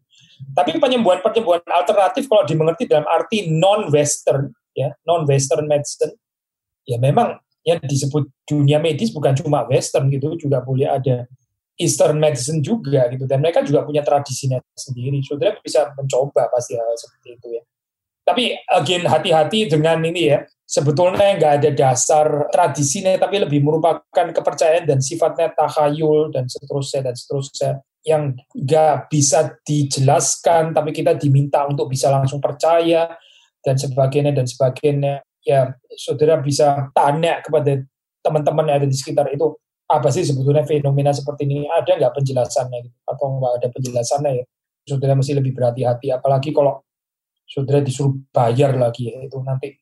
[0.56, 6.15] Tapi penyembuhan-penyembuhan alternatif kalau dimengerti dalam arti non-Western, ya non-Western medicine,
[6.88, 11.28] ya memang yang disebut dunia medis bukan cuma Western gitu, juga boleh ada
[11.80, 15.23] Eastern medicine juga gitu, dan mereka juga punya tradisinya sendiri.
[15.23, 17.63] Saudara bisa mencoba pasti hal seperti itu ya.
[18.28, 24.86] Tapi again hati-hati dengan ini ya, sebetulnya nggak ada dasar tradisinya, tapi lebih merupakan kepercayaan
[24.86, 27.71] dan sifatnya takhayul dan seterusnya dan seterusnya
[28.07, 33.12] yang nggak bisa dijelaskan, tapi kita diminta untuk bisa langsung percaya
[33.59, 35.23] dan sebagainya dan sebagainya.
[35.43, 37.79] Ya, saudara bisa tanya kepada
[38.19, 39.55] teman-teman yang ada di sekitar itu
[39.89, 41.65] apa sih sebetulnya fenomena seperti ini?
[41.65, 42.97] Ada nggak penjelasannya gitu?
[43.07, 44.45] Atau nggak ada penjelasannya ya?
[44.85, 46.81] Saudara mesti lebih berhati-hati apalagi kalau
[47.49, 49.73] saudara disuruh bayar lagi ya itu nanti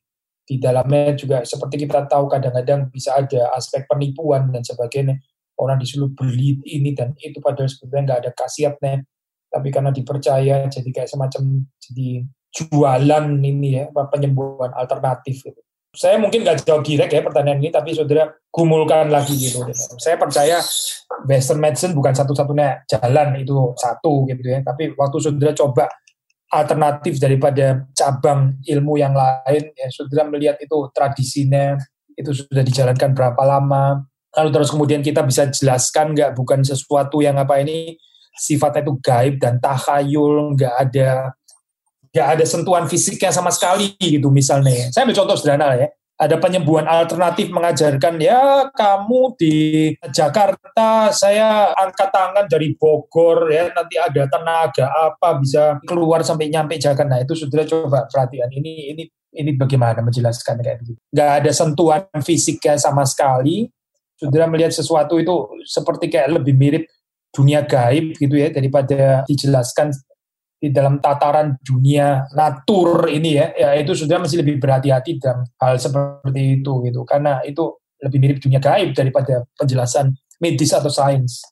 [0.48, 5.20] di dalamnya juga seperti kita tahu kadang-kadang bisa ada aspek penipuan dan sebagainya
[5.58, 8.94] orang disuruh beli ini dan itu padahal sebetulnya nggak ada khasiatnya
[9.48, 15.60] tapi karena dipercaya jadi kayak semacam jadi jualan ini ya penyembuhan alternatif gitu.
[15.88, 19.64] Saya mungkin nggak jawab direct ya pertanyaan ini tapi saudara gumulkan lagi gitu.
[19.96, 20.60] Saya percaya
[21.24, 24.60] Western medicine bukan satu-satunya jalan itu satu gitu ya.
[24.60, 25.88] Tapi waktu saudara coba
[26.48, 31.76] alternatif daripada cabang ilmu yang lain ya saudara melihat itu tradisinya
[32.16, 37.40] itu sudah dijalankan berapa lama lalu terus kemudian kita bisa jelaskan nggak bukan sesuatu yang
[37.40, 37.96] apa ini
[38.38, 41.32] sifatnya itu gaib dan takhayul nggak ada
[42.12, 45.88] nggak ada sentuhan fisiknya sama sekali gitu misalnya saya ambil contoh sederhana ya.
[46.18, 49.54] Ada penyembuhan alternatif mengajarkan ya kamu di
[50.10, 56.74] Jakarta saya angkat tangan dari Bogor ya nanti ada tenaga apa bisa keluar sampai nyampe
[56.74, 57.06] Jakarta.
[57.06, 59.02] Nah itu sudah coba perhatian ini ini
[59.38, 63.70] ini bagaimana menjelaskan kayak gitu nggak ada sentuhan fisiknya sama sekali
[64.18, 66.84] saudara melihat sesuatu itu seperti kayak lebih mirip
[67.30, 69.94] dunia gaib gitu ya daripada dijelaskan
[70.58, 75.78] di dalam tataran dunia natur ini ya, ya itu sudah masih lebih berhati-hati dalam hal
[75.78, 81.42] seperti itu gitu karena itu lebih mirip dunia gaib daripada penjelasan medis atau sains.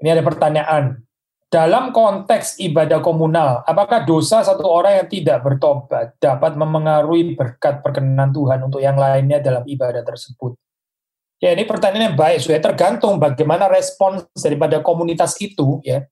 [0.00, 1.00] Ini ada pertanyaan.
[1.48, 8.34] Dalam konteks ibadah komunal, apakah dosa satu orang yang tidak bertobat dapat memengaruhi berkat perkenan
[8.34, 10.58] Tuhan untuk yang lainnya dalam ibadah tersebut?
[11.42, 16.06] Ya ini pertanyaan yang baik, sudah tergantung bagaimana respons daripada komunitas itu ya.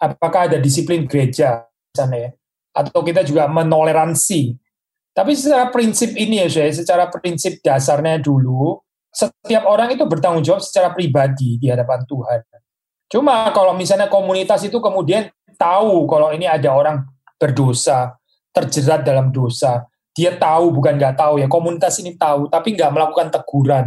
[0.00, 2.30] Apakah ada disiplin gereja sana ya,
[2.72, 4.56] atau kita juga menoleransi.
[5.12, 8.80] Tapi secara prinsip ini ya, saya secara prinsip dasarnya dulu,
[9.12, 12.40] setiap orang itu bertanggung jawab secara pribadi di hadapan Tuhan.
[13.10, 15.28] Cuma kalau misalnya komunitas itu kemudian
[15.58, 17.04] tahu kalau ini ada orang
[17.36, 18.16] berdosa,
[18.54, 23.30] terjerat dalam dosa, dia tahu bukan nggak tahu ya komunitas ini tahu tapi nggak melakukan
[23.30, 23.86] teguran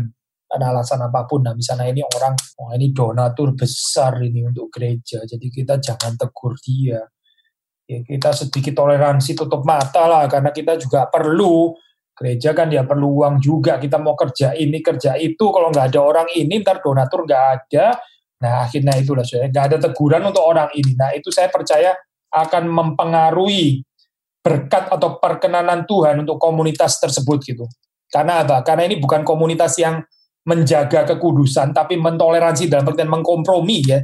[0.53, 1.41] ada alasan apa pun.
[1.41, 6.53] Nah, misalnya ini orang, oh ini donatur besar ini untuk gereja, jadi kita jangan tegur
[6.61, 7.01] dia.
[7.83, 11.73] Ya, kita sedikit toleransi tutup mata lah, karena kita juga perlu
[12.13, 13.81] gereja kan dia perlu uang juga.
[13.81, 17.97] Kita mau kerja ini kerja itu, kalau nggak ada orang ini, ntar donatur nggak ada.
[18.45, 20.93] Nah, akhirnya itulah saya nggak ada teguran untuk orang ini.
[20.93, 21.97] Nah, itu saya percaya
[22.29, 23.81] akan mempengaruhi
[24.43, 27.65] berkat atau perkenanan Tuhan untuk komunitas tersebut gitu.
[28.11, 28.61] Karena apa?
[28.61, 30.03] Karena ini bukan komunitas yang
[30.43, 33.99] menjaga kekudusan tapi mentoleransi dalam pengertian mengkompromi ya.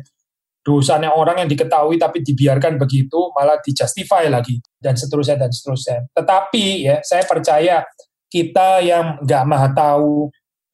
[0.60, 6.08] Dosanya orang yang diketahui tapi dibiarkan begitu malah dijustify lagi dan seterusnya dan seterusnya.
[6.12, 7.88] Tetapi ya saya percaya
[8.28, 10.30] kita yang nggak maha tahu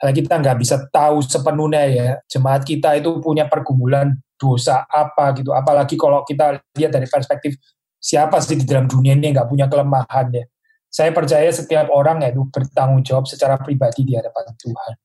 [0.06, 2.10] kita nggak bisa tahu sepenuhnya ya.
[2.30, 5.54] Jemaat kita itu punya pergumulan dosa apa gitu.
[5.54, 7.56] Apalagi kalau kita lihat dari perspektif
[8.02, 10.46] siapa sih di dalam dunia ini nggak punya kelemahan ya.
[10.90, 15.05] Saya percaya setiap orang ya itu bertanggung jawab secara pribadi di hadapan Tuhan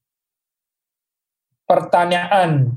[1.70, 2.74] pertanyaan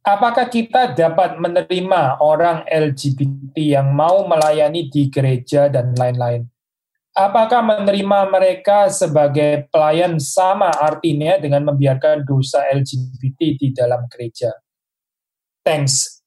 [0.00, 6.48] apakah kita dapat menerima orang LGBT yang mau melayani di gereja dan lain-lain?
[7.10, 14.54] Apakah menerima mereka sebagai pelayan sama artinya dengan membiarkan dosa LGBT di dalam gereja?
[15.66, 16.22] Thanks.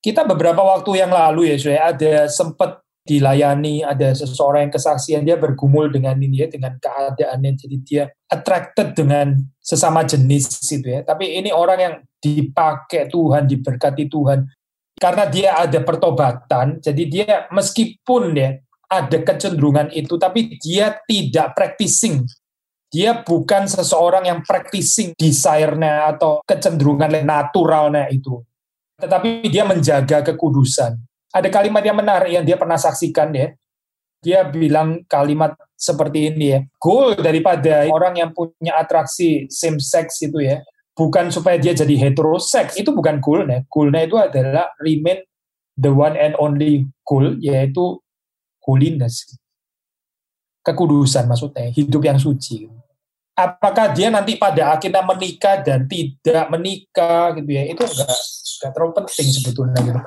[0.00, 5.40] Kita beberapa waktu yang lalu ya, saya ada sempat dilayani, ada seseorang yang kesaksian dia
[5.40, 11.00] bergumul dengan ini ya, dengan keadaannya, jadi dia attracted dengan sesama jenis gitu ya.
[11.00, 14.44] Tapi ini orang yang dipakai Tuhan, diberkati Tuhan,
[15.00, 18.60] karena dia ada pertobatan, jadi dia meskipun ya
[18.92, 22.28] ada kecenderungan itu, tapi dia tidak practicing.
[22.88, 28.40] Dia bukan seseorang yang practicing desire-nya atau kecenderungan naturalnya itu.
[28.96, 31.07] Tetapi dia menjaga kekudusan
[31.38, 33.54] ada kalimat yang menarik yang dia pernah saksikan ya.
[34.18, 36.60] Dia bilang kalimat seperti ini ya.
[36.82, 40.58] Goal daripada orang yang punya atraksi same sex itu ya,
[40.98, 43.62] bukan supaya dia jadi heterosex, itu bukan goalnya.
[43.70, 45.22] Goalnya itu adalah remain
[45.78, 48.02] the one and only goal, yaitu
[48.66, 49.38] holiness.
[50.66, 52.66] Kekudusan maksudnya, hidup yang suci.
[53.38, 58.10] Apakah dia nanti pada akhirnya menikah dan tidak menikah gitu ya, itu enggak
[58.58, 60.00] nggak terlalu penting sebetulnya gitu.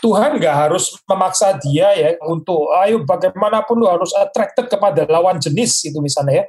[0.00, 5.84] Tuhan nggak harus memaksa dia ya untuk ayo bagaimanapun lu harus attracted kepada lawan jenis
[5.84, 6.46] itu misalnya ya.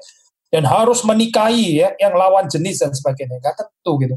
[0.50, 3.38] Dan harus menikahi ya yang lawan jenis dan sebagainya.
[3.38, 4.16] Nggak tentu gitu.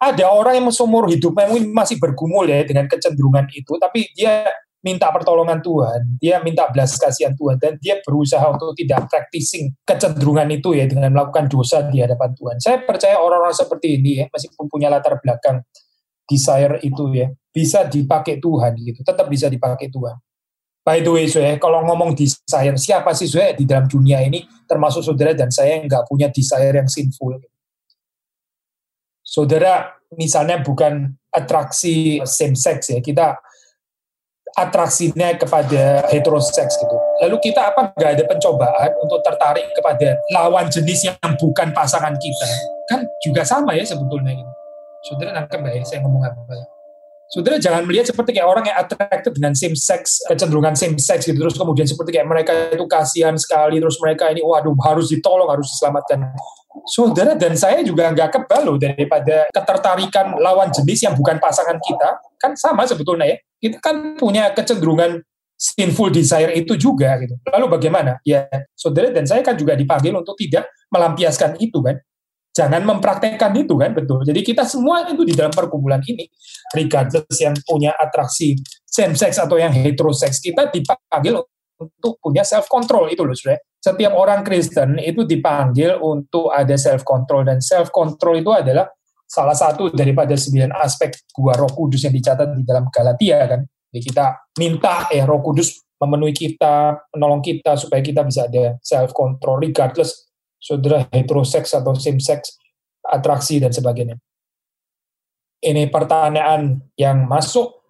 [0.00, 4.48] Ada orang yang seumur hidupnya mungkin masih bergumul ya dengan kecenderungan itu tapi dia
[4.80, 10.48] minta pertolongan Tuhan, dia minta belas kasihan Tuhan, dan dia berusaha untuk tidak practicing kecenderungan
[10.56, 12.56] itu ya dengan melakukan dosa di hadapan Tuhan.
[12.58, 15.60] Saya percaya orang-orang seperti ini ya, meskipun punya latar belakang
[16.30, 20.14] desire itu ya bisa dipakai Tuhan gitu tetap bisa dipakai Tuhan
[20.86, 25.02] by the way saya kalau ngomong desire siapa sih saya di dalam dunia ini termasuk
[25.02, 27.34] saudara dan saya nggak punya desire yang sinful
[29.26, 33.34] saudara misalnya bukan atraksi same sex ya kita
[34.56, 36.96] atraksinya kepada heterosex gitu.
[37.22, 42.48] Lalu kita apa nggak ada pencobaan untuk tertarik kepada lawan jenis yang bukan pasangan kita?
[42.88, 44.52] Kan juga sama ya sebetulnya gitu.
[45.00, 46.40] Saudara nangkep ya saya ngomong apa
[47.30, 47.34] ya?
[47.38, 51.38] Saudara jangan melihat seperti kayak orang yang attracted dengan same sex, kecenderungan same sex gitu.
[51.38, 53.78] Terus kemudian seperti kayak mereka itu kasihan sekali.
[53.78, 56.34] Terus mereka ini waduh harus ditolong, harus diselamatkan.
[56.90, 62.18] Saudara dan saya juga nggak kebal loh daripada ketertarikan lawan jenis yang bukan pasangan kita.
[62.42, 63.36] Kan sama sebetulnya ya.
[63.62, 65.22] Kita kan punya kecenderungan
[65.60, 67.36] sinful desire itu juga gitu.
[67.46, 68.16] Lalu bagaimana?
[68.26, 72.00] Ya, saudara dan saya kan juga dipanggil untuk tidak melampiaskan itu kan
[72.60, 74.20] jangan mempraktekkan itu kan betul.
[74.20, 76.28] Jadi kita semua itu di dalam perkumpulan ini,
[76.76, 81.40] regardless yang punya atraksi same sex atau yang heterosex, kita dipanggil
[81.80, 83.56] untuk punya self control itu loh sudah.
[83.80, 88.92] Setiap orang Kristen itu dipanggil untuk ada self control dan self control itu adalah
[89.24, 93.60] salah satu daripada sembilan aspek gua Roh Kudus yang dicatat di dalam Galatia kan.
[93.64, 99.16] Jadi kita minta eh Roh Kudus memenuhi kita, menolong kita supaya kita bisa ada self
[99.16, 100.29] control regardless
[100.60, 102.60] saudara heterosex atau same sex,
[103.00, 104.20] atraksi dan sebagainya.
[105.60, 107.80] Ini pertanyaan yang masuk.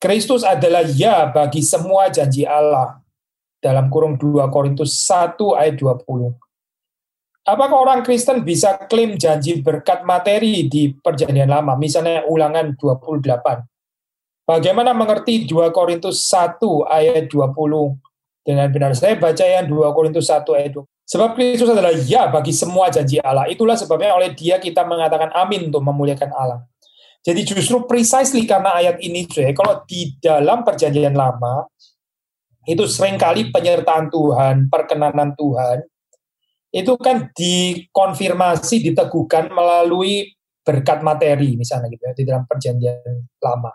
[0.00, 3.00] Kristus adalah ya bagi semua janji Allah.
[3.64, 6.36] Dalam kurung 2 Korintus 1 ayat 20.
[7.48, 11.72] Apakah orang Kristen bisa klaim janji berkat materi di perjanjian lama?
[11.72, 13.64] Misalnya ulangan 28.
[14.44, 17.96] Bagaimana mengerti 2 Korintus 1 ayat 20
[18.44, 18.92] dengan benar?
[18.92, 20.84] Saya baca yang 2 Korintus 1 ayat 20.
[21.04, 23.44] Sebab Kristus adalah ya bagi semua janji Allah.
[23.48, 26.64] Itulah sebabnya oleh dia kita mengatakan amin untuk memuliakan Allah.
[27.24, 31.64] Jadi justru precisely karena ayat ini, cuy, kalau di dalam perjanjian lama,
[32.68, 35.88] itu sering kali penyertaan Tuhan, perkenanan Tuhan,
[36.68, 43.72] itu kan dikonfirmasi, diteguhkan melalui berkat materi, misalnya gitu ya, di dalam perjanjian lama.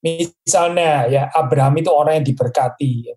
[0.00, 3.16] Misalnya ya Abraham itu orang yang diberkati, ya.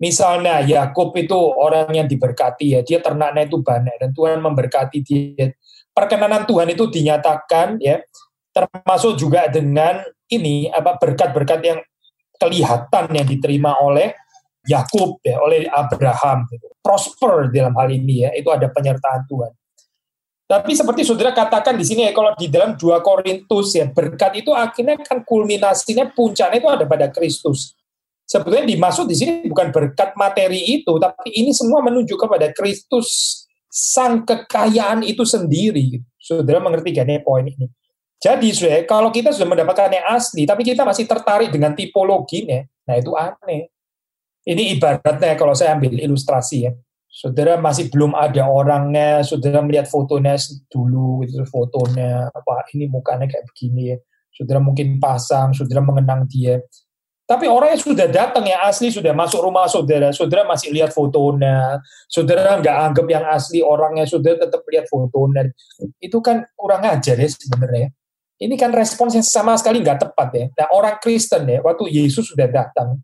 [0.00, 5.52] Misalnya Yakub itu orang yang diberkati ya, dia ternaknya itu banyak dan Tuhan memberkati dia.
[5.92, 8.00] Perkenanan Tuhan itu dinyatakan ya,
[8.56, 10.00] termasuk juga dengan
[10.32, 11.78] ini apa berkat-berkat yang
[12.40, 14.16] kelihatan yang diterima oleh
[14.64, 16.64] Yakub ya, oleh Abraham gitu.
[16.80, 19.52] Prosper dalam hal ini ya, itu ada penyertaan Tuhan.
[20.48, 24.50] Tapi seperti saudara katakan di sini ya, kalau di dalam 2 Korintus ya, berkat itu
[24.56, 27.76] akhirnya kan kulminasinya puncaknya itu ada pada Kristus
[28.30, 34.22] sebetulnya dimaksud di sini bukan berkat materi itu, tapi ini semua menunjuk kepada Kristus sang
[34.22, 35.98] kekayaan itu sendiri.
[36.14, 37.66] Saudara mengerti kan ya poin ini?
[38.22, 42.94] Jadi saudara, kalau kita sudah mendapatkan yang asli, tapi kita masih tertarik dengan tipologinya, nah
[42.94, 43.72] itu aneh.
[44.46, 46.72] Ini ibaratnya kalau saya ambil ilustrasi ya,
[47.08, 50.36] saudara masih belum ada orangnya, saudara melihat fotonya
[50.70, 53.98] dulu, itu fotonya, apa ini mukanya kayak begini ya.
[54.30, 56.62] saudara mungkin pasang, saudara mengenang dia.
[57.30, 61.78] Tapi orang yang sudah datang yang asli sudah masuk rumah saudara, saudara masih lihat fotonya,
[62.10, 65.46] saudara nggak anggap yang asli orangnya, saudara tetap lihat fotonya.
[66.02, 67.94] Itu kan kurang ajar ya sebenarnya.
[68.34, 70.44] Ini kan respons yang sama sekali nggak tepat ya.
[70.58, 72.98] Nah orang Kristen ya, waktu Yesus sudah datang,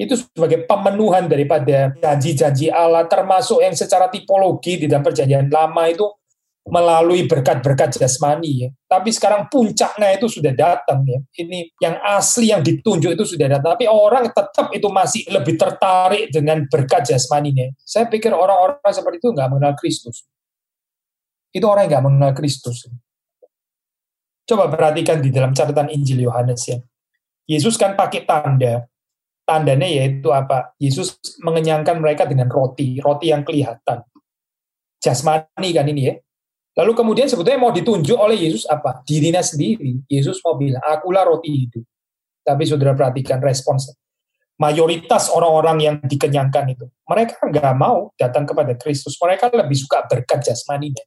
[0.00, 6.08] itu sebagai pemenuhan daripada janji-janji Allah, termasuk yang secara tipologi di dalam perjanjian lama itu
[6.66, 8.68] melalui berkat-berkat jasmani ya.
[8.90, 11.22] Tapi sekarang puncaknya itu sudah datang ya.
[11.38, 13.78] Ini yang asli yang ditunjuk itu sudah datang.
[13.78, 17.70] Tapi orang tetap itu masih lebih tertarik dengan berkat jasmani ya.
[17.86, 20.26] Saya pikir orang-orang seperti itu nggak mengenal Kristus.
[21.54, 22.90] Itu orang yang nggak mengenal Kristus.
[24.46, 26.78] Coba perhatikan di dalam catatan Injil Yohanes ya.
[27.46, 28.90] Yesus kan pakai tanda.
[29.46, 30.74] Tandanya yaitu apa?
[30.82, 34.02] Yesus mengenyangkan mereka dengan roti, roti yang kelihatan.
[34.98, 36.14] Jasmani kan ini ya
[36.76, 39.00] Lalu kemudian sebetulnya mau ditunjuk oleh Yesus apa?
[39.08, 40.04] Dirinya sendiri.
[40.12, 41.84] Yesus mau bilang, akulah roti hidup.
[42.44, 43.96] Tapi saudara perhatikan responsnya.
[44.56, 49.16] Mayoritas orang-orang yang dikenyangkan itu, mereka nggak mau datang kepada Kristus.
[49.20, 51.04] Mereka lebih suka berkat jasmaninya.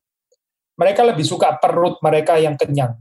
[0.77, 2.93] Mereka lebih suka perut mereka yang kenyang.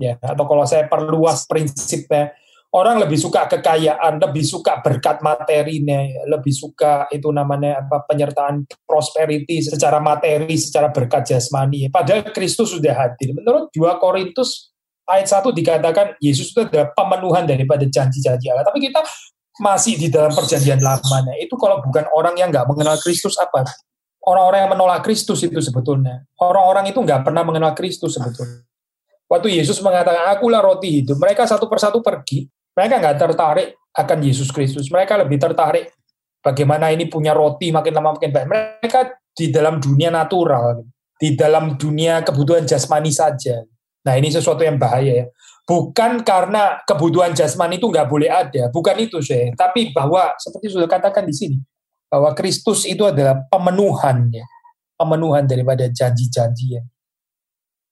[0.00, 2.32] Ya, atau kalau saya perluas prinsipnya,
[2.74, 9.64] orang lebih suka kekayaan, lebih suka berkat materinya, lebih suka itu namanya apa penyertaan prosperity
[9.64, 11.88] secara materi, secara berkat jasmani.
[11.88, 13.32] Padahal Kristus sudah hadir.
[13.32, 14.72] Menurut 2 Korintus
[15.08, 18.68] ayat 1 dikatakan Yesus itu adalah pemenuhan daripada janji-janji Allah.
[18.68, 19.00] Tapi kita
[19.58, 21.34] masih di dalam perjanjian lamanya.
[21.40, 23.64] Itu kalau bukan orang yang nggak mengenal Kristus apa?
[24.28, 26.28] Orang-orang yang menolak Kristus itu sebetulnya.
[26.36, 28.68] Orang-orang itu nggak pernah mengenal Kristus sebetulnya.
[29.28, 32.48] Waktu Yesus mengatakan, akulah roti hidup, mereka satu persatu pergi,
[32.78, 34.86] mereka nggak tertarik akan Yesus Kristus.
[34.86, 35.90] Mereka lebih tertarik
[36.38, 38.46] bagaimana ini punya roti makin lama makin baik.
[38.46, 39.00] Mereka
[39.34, 40.86] di dalam dunia natural,
[41.18, 43.66] di dalam dunia kebutuhan jasmani saja.
[44.06, 45.26] Nah ini sesuatu yang bahaya ya.
[45.66, 49.52] Bukan karena kebutuhan jasmani itu nggak boleh ada, bukan itu saya.
[49.52, 51.58] Tapi bahwa seperti sudah katakan di sini,
[52.08, 54.48] bahwa Kristus itu adalah pemenuhan ya,
[54.96, 56.82] pemenuhan daripada janji-janji ya.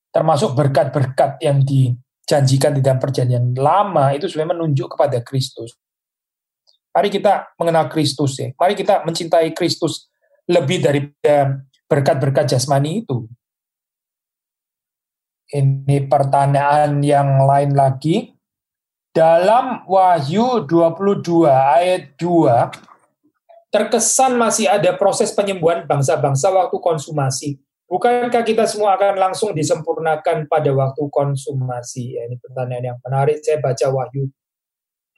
[0.09, 1.93] Termasuk berkat-berkat yang di
[2.27, 5.79] janjikan di dalam perjanjian lama itu sebenarnya menunjuk kepada Kristus.
[6.91, 8.51] Mari kita mengenal Kristus ya.
[8.59, 10.11] Mari kita mencintai Kristus
[10.51, 11.01] lebih dari
[11.87, 13.31] berkat-berkat jasmani itu.
[15.47, 18.35] Ini pertanyaan yang lain lagi.
[19.15, 27.57] Dalam Wahyu 22 ayat 2, terkesan masih ada proses penyembuhan bangsa-bangsa waktu konsumasi.
[27.87, 32.19] Bukankah kita semua akan langsung disempurnakan pada waktu konsumasi?
[32.19, 33.39] Ya, ini pertanyaan yang menarik.
[33.47, 34.27] Saya baca Wahyu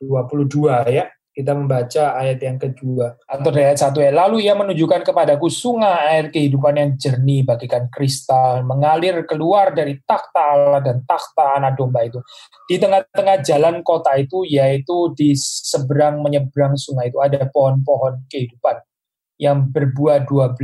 [0.05, 1.09] 22 ya.
[1.33, 3.15] Kita membaca ayat yang kedua.
[3.25, 4.11] Atau ayat satu ya.
[4.13, 8.61] Lalu ia menunjukkan kepadaku sungai air kehidupan yang jernih bagikan kristal.
[8.67, 12.21] Mengalir keluar dari takhta Allah dan takhta anak domba itu.
[12.69, 18.83] Di tengah-tengah jalan kota itu, yaitu di seberang menyeberang sungai itu, ada pohon-pohon kehidupan
[19.39, 20.59] yang berbuah 12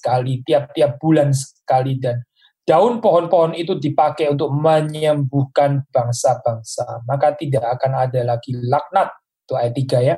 [0.00, 1.98] kali tiap-tiap bulan sekali.
[1.98, 2.22] Dan
[2.62, 7.04] daun pohon-pohon itu dipakai untuk menyembuhkan bangsa-bangsa.
[7.04, 9.10] Maka tidak akan ada lagi laknat.
[9.44, 10.16] Itu ayat 3 ya.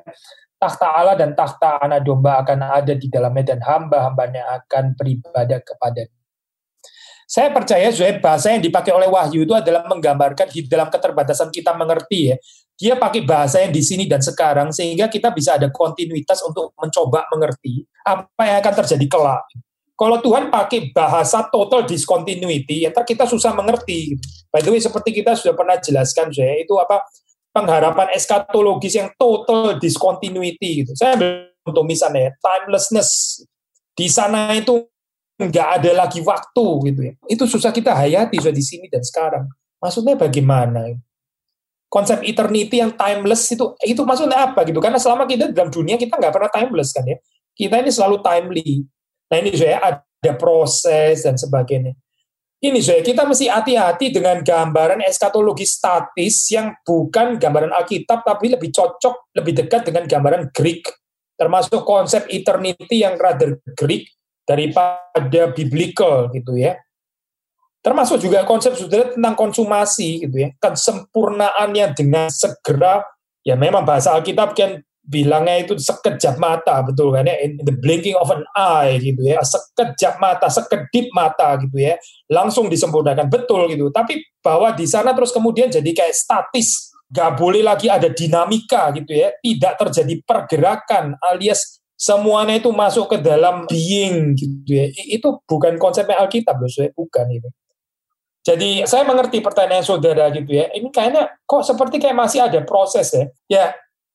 [0.63, 6.07] Takhta Allah dan takhta anak domba akan ada di dalamnya dan hamba-hambanya akan beribadah kepada
[7.33, 11.72] saya percaya Zuhair bahasa yang dipakai oleh Wahyu itu adalah menggambarkan di dalam keterbatasan kita
[11.72, 12.37] mengerti ya
[12.83, 17.24] dia pakai bahasa yang di sini dan sekarang sehingga kita bisa ada kontinuitas untuk mencoba
[17.30, 19.45] mengerti apa yang akan terjadi kelak.
[19.95, 24.18] Kalau Tuhan pakai bahasa total discontinuity, ya kita susah mengerti.
[24.51, 27.07] By the way, seperti kita sudah pernah jelaskan, saya itu apa
[27.55, 30.83] pengharapan eskatologis yang total discontinuity.
[30.83, 30.99] Gitu.
[30.99, 31.14] Saya
[31.62, 33.39] untuk misalnya timelessness
[33.95, 34.91] di sana itu
[35.49, 37.12] nggak ada lagi waktu gitu ya.
[37.26, 39.49] Itu susah kita hayati sudah di sini dan sekarang.
[39.82, 40.95] Maksudnya bagaimana?
[41.93, 46.16] konsep eternity yang timeless itu itu maksudnya apa gitu karena selama kita dalam dunia kita
[46.16, 47.20] nggak pernah timeless kan ya
[47.53, 48.88] kita ini selalu timely
[49.28, 51.93] nah ini saya ada proses dan sebagainya
[52.64, 58.72] ini saya kita mesti hati-hati dengan gambaran eskatologi statis yang bukan gambaran Alkitab tapi lebih
[58.72, 60.88] cocok lebih dekat dengan gambaran Greek
[61.36, 64.09] termasuk konsep eternity yang rather Greek
[64.47, 66.78] daripada biblical gitu ya.
[67.82, 70.55] Termasuk juga konsep saudara tentang konsumasi gitu ya.
[70.62, 73.03] Kesempurnaannya dengan segera.
[73.43, 77.43] Ya memang bahasa Alkitab kan bilangnya itu sekejap mata betul kan ya?
[77.43, 79.43] In the blinking of an eye gitu ya.
[79.43, 81.99] Sekejap mata sekedip mata gitu ya.
[82.30, 83.90] Langsung disempurnakan betul gitu.
[83.90, 86.95] Tapi bahwa di sana terus kemudian jadi kayak statis.
[87.12, 89.34] Gak boleh lagi ada dinamika gitu ya.
[89.43, 96.19] Tidak terjadi pergerakan alias semuanya itu masuk ke dalam being gitu ya itu bukan konsepnya
[96.19, 97.51] Alkitab loh bukan itu
[98.43, 100.67] Jadi saya mengerti pertanyaan saudara gitu ya.
[100.75, 103.31] Ini kayaknya kok seperti kayak masih ada proses ya.
[103.47, 103.65] Ya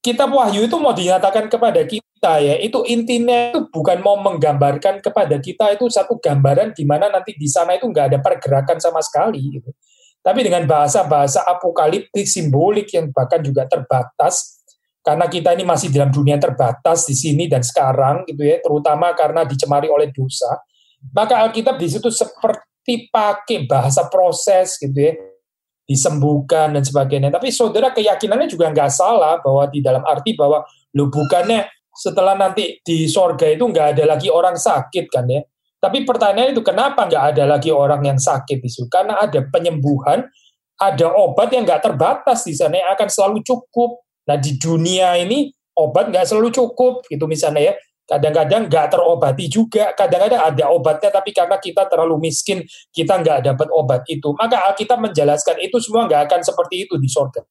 [0.03, 2.59] kitab Wahyu itu mau dinyatakan kepada kita ya.
[2.59, 7.47] Itu intinya itu bukan mau menggambarkan kepada kita itu satu gambaran di mana nanti di
[7.47, 9.71] sana itu nggak ada pergerakan sama sekali gitu.
[10.19, 14.56] Tapi dengan bahasa-bahasa apokaliptik simbolik yang bahkan juga terbatas
[15.07, 19.47] karena kita ini masih dalam dunia terbatas di sini dan sekarang gitu ya, terutama karena
[19.47, 20.59] dicemari oleh dosa.
[21.15, 25.11] Maka Alkitab di situ seperti dipakai bahasa proses gitu ya,
[25.83, 27.27] disembuhkan dan sebagainya.
[27.27, 30.63] Tapi saudara keyakinannya juga nggak salah bahwa di dalam arti bahwa
[30.95, 35.43] lu bukannya setelah nanti di sorga itu nggak ada lagi orang sakit kan ya.
[35.77, 38.87] Tapi pertanyaan itu kenapa nggak ada lagi orang yang sakit itu?
[38.87, 40.23] Karena ada penyembuhan,
[40.79, 44.06] ada obat yang nggak terbatas di sana yang akan selalu cukup.
[44.27, 45.49] Nah di dunia ini
[45.79, 47.73] obat nggak selalu cukup gitu misalnya ya
[48.07, 52.63] kadang-kadang nggak terobati juga, kadang-kadang ada obatnya tapi karena kita terlalu miskin,
[52.95, 54.31] kita nggak dapat obat itu.
[54.31, 57.43] Maka Alkitab menjelaskan itu semua nggak akan seperti itu di sorga.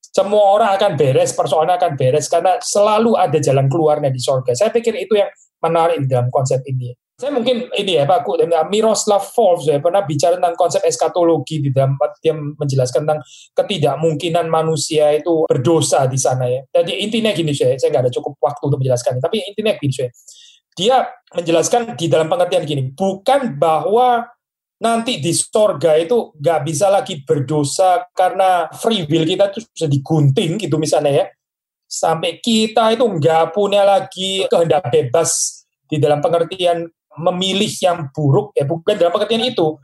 [0.00, 4.54] Semua orang akan beres, persoalan akan beres karena selalu ada jalan keluarnya di sorga.
[4.56, 5.28] Saya pikir itu yang
[5.60, 6.94] menarik dalam konsep ini.
[7.16, 8.28] Saya mungkin ini ya Pak
[8.68, 13.24] Miroslav Volf ya pernah bicara tentang konsep eskatologi di dalam dia menjelaskan tentang
[13.56, 16.60] ketidakmungkinan manusia itu berdosa di sana ya.
[16.68, 20.10] Jadi intinya gini saya, saya nggak ada cukup waktu untuk menjelaskan, tapi intinya gini saya.
[20.76, 24.28] Dia menjelaskan di dalam pengertian gini, bukan bahwa
[24.76, 30.60] nanti di sorga itu nggak bisa lagi berdosa karena free will kita itu sudah digunting
[30.60, 31.26] gitu misalnya ya
[31.88, 38.64] sampai kita itu nggak punya lagi kehendak bebas di dalam pengertian memilih yang buruk ya
[38.68, 39.76] bukan dalam pengertian itu.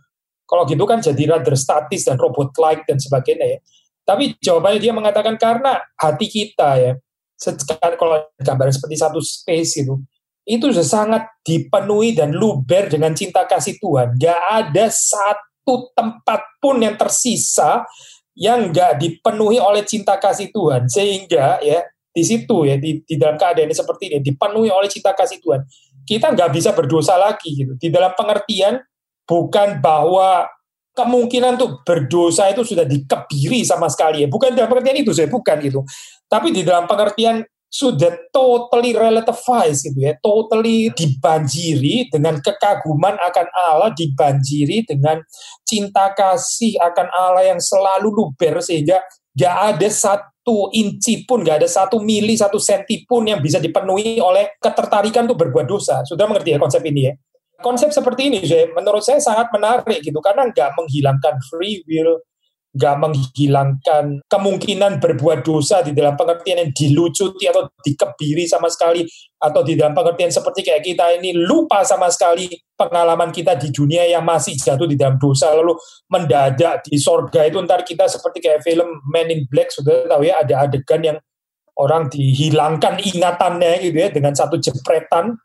[0.45, 3.59] Kalau gitu kan jadi rather statis dan robot like dan sebagainya ya.
[4.03, 6.93] Tapi jawabannya dia mengatakan karena hati kita ya.
[7.39, 9.97] Sekarang kalau gambar seperti satu space itu
[10.43, 14.19] itu sudah sangat dipenuhi dan luber dengan cinta kasih Tuhan.
[14.19, 17.87] Gak ada satu tempat pun yang tersisa
[18.35, 20.91] yang gak dipenuhi oleh cinta kasih Tuhan.
[20.91, 25.17] Sehingga ya di situ ya di, di dalam keadaan ini seperti ini dipenuhi oleh cinta
[25.17, 25.65] kasih Tuhan
[26.05, 27.73] kita nggak bisa berdosa lagi gitu.
[27.79, 28.79] Di dalam pengertian
[29.27, 30.47] bukan bahwa
[30.93, 34.29] kemungkinan untuk berdosa itu sudah dikebiri sama sekali ya.
[34.29, 35.81] Bukan dalam pengertian itu saya bukan gitu.
[36.29, 37.41] Tapi di dalam pengertian
[37.73, 45.25] sudah totally relativized gitu ya, totally dibanjiri dengan kekaguman akan Allah, dibanjiri dengan
[45.65, 49.01] cinta kasih akan Allah yang selalu luber sehingga
[49.33, 54.19] gak ada satu inci pun, nggak ada satu mili, satu senti pun yang bisa dipenuhi
[54.19, 56.03] oleh ketertarikan untuk berbuat dosa.
[56.03, 57.15] Sudah mengerti ya konsep ini ya?
[57.63, 58.43] Konsep seperti ini,
[58.75, 62.19] menurut saya sangat menarik gitu, karena nggak menghilangkan free will,
[62.73, 69.05] nggak menghilangkan kemungkinan berbuat dosa di dalam pengertian yang dilucuti atau dikebiri sama sekali
[69.37, 74.09] atau di dalam pengertian seperti kayak kita ini lupa sama sekali pengalaman kita di dunia
[74.09, 75.53] yang masih jatuh di dalam dosa.
[75.53, 75.77] Lalu
[76.09, 80.41] mendadak di sorga itu ntar kita seperti kayak film Man in Black sudah tahu ya
[80.41, 81.19] ada adegan yang
[81.77, 85.37] orang dihilangkan ingatannya gitu ya dengan satu jepretan.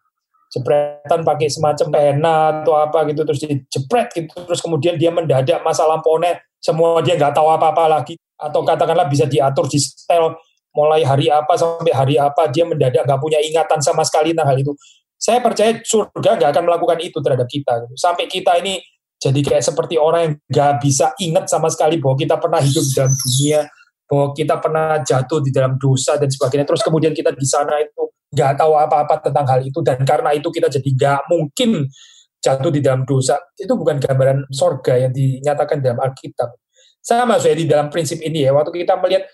[0.47, 5.83] Jepretan pakai semacam pena atau apa gitu terus dijepret gitu terus kemudian dia mendadak masa
[5.83, 8.19] lampaunya semua dia nggak tahu apa-apa lagi.
[8.35, 10.35] Atau katakanlah bisa diatur di setel
[10.75, 14.57] mulai hari apa sampai hari apa dia mendadak nggak punya ingatan sama sekali tentang hal
[14.59, 14.75] itu.
[15.17, 17.95] Saya percaya surga nggak akan melakukan itu terhadap kita gitu.
[17.97, 18.77] sampai kita ini
[19.17, 22.93] jadi kayak seperti orang yang nggak bisa ingat sama sekali bahwa kita pernah hidup di
[22.93, 23.61] dalam dunia
[24.07, 26.63] bahwa kita pernah jatuh di dalam dosa dan sebagainya.
[26.69, 30.47] Terus kemudian kita di sana itu nggak tahu apa-apa tentang hal itu dan karena itu
[30.53, 31.89] kita jadi nggak mungkin
[32.37, 36.55] jatuh di dalam dosa itu bukan gambaran sorga yang dinyatakan dalam Alkitab.
[37.01, 39.25] Sama saya di dalam prinsip ini ya, waktu kita melihat,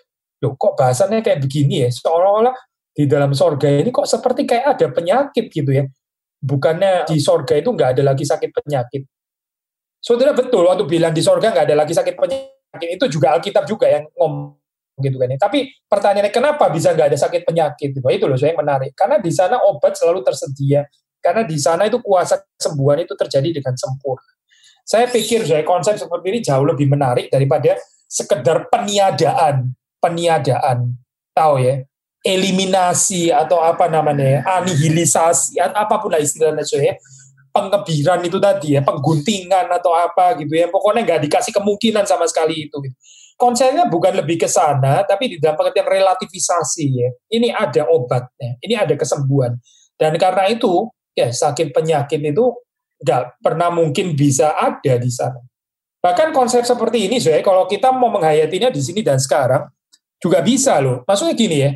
[0.46, 2.54] loh kok bahasannya kayak begini ya, seolah-olah
[2.94, 5.84] di dalam sorga ini kok seperti kayak ada penyakit gitu ya.
[6.38, 9.04] Bukannya di sorga itu nggak ada lagi sakit penyakit.
[10.04, 13.90] Saudara betul waktu bilang di sorga nggak ada lagi sakit penyakit, itu juga Alkitab juga
[13.90, 14.60] yang ngomong
[15.02, 15.40] gitu kan ya.
[15.42, 18.06] Tapi pertanyaannya kenapa bisa nggak ada sakit penyakit gitu?
[18.06, 18.94] Itu loh saya yang menarik.
[18.94, 20.86] Karena di sana obat selalu tersedia
[21.24, 24.28] karena di sana itu kuasa kesembuhan itu terjadi dengan sempurna.
[24.84, 27.80] Saya pikir saya konsep seperti ini jauh lebih menarik daripada
[28.12, 29.72] sekedar peniadaan,
[30.04, 30.92] peniadaan,
[31.32, 31.88] tahu ya,
[32.28, 37.00] eliminasi atau apa namanya, ya, anihilisasi, apa pun lah istilahnya saya,
[37.56, 42.68] pengebiran itu tadi ya, pengguntingan atau apa gitu ya, pokoknya nggak dikasih kemungkinan sama sekali
[42.68, 42.76] itu.
[42.84, 42.96] Gitu.
[43.40, 47.10] Konsepnya bukan lebih ke sana, tapi di dalam pengertian relativisasi ya.
[47.34, 49.58] Ini ada obatnya, ini ada kesembuhan.
[49.98, 52.46] Dan karena itu ya sakit penyakit itu
[53.04, 55.40] nggak pernah mungkin bisa ada di sana.
[56.04, 59.64] Bahkan konsep seperti ini, saya kalau kita mau menghayatinya di sini dan sekarang,
[60.20, 61.08] juga bisa loh.
[61.08, 61.72] Maksudnya gini ya,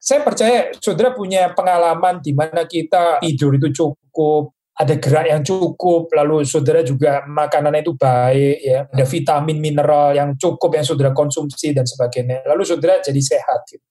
[0.00, 6.08] saya percaya saudara punya pengalaman di mana kita tidur itu cukup, ada gerak yang cukup,
[6.12, 11.76] lalu saudara juga makanannya itu baik, ya, ada vitamin, mineral yang cukup yang saudara konsumsi
[11.76, 12.44] dan sebagainya.
[12.48, 13.60] Lalu saudara jadi sehat.
[13.68, 13.84] Gitu.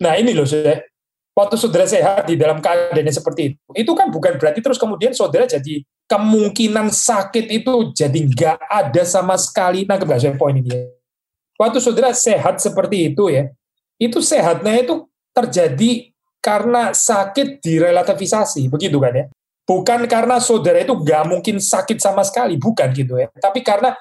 [0.00, 0.80] Nah ini loh saudara,
[1.36, 5.44] waktu saudara sehat di dalam keadaan seperti itu, itu kan bukan berarti terus kemudian saudara
[5.44, 9.84] jadi kemungkinan sakit itu jadi nggak ada sama sekali.
[9.84, 10.88] Nah, saya poin ini ya.
[11.60, 13.52] Waktu saudara sehat seperti itu ya,
[14.00, 15.04] itu sehatnya itu
[15.36, 19.26] terjadi karena sakit direlativisasi, begitu kan ya?
[19.66, 23.26] Bukan karena saudara itu nggak mungkin sakit sama sekali, bukan gitu ya.
[23.34, 23.92] Tapi karena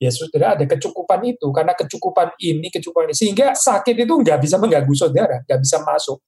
[0.00, 4.56] ya saudara ada kecukupan itu, karena kecukupan ini, kecukupan ini, sehingga sakit itu nggak bisa
[4.56, 6.18] mengganggu saudara, nggak bisa masuk.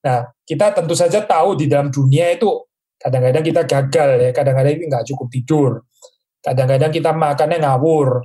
[0.00, 2.48] Nah, kita tentu saja tahu di dalam dunia itu
[2.96, 5.70] kadang-kadang kita gagal ya, kadang-kadang ini nggak cukup tidur,
[6.40, 8.24] kadang-kadang kita makannya ngawur,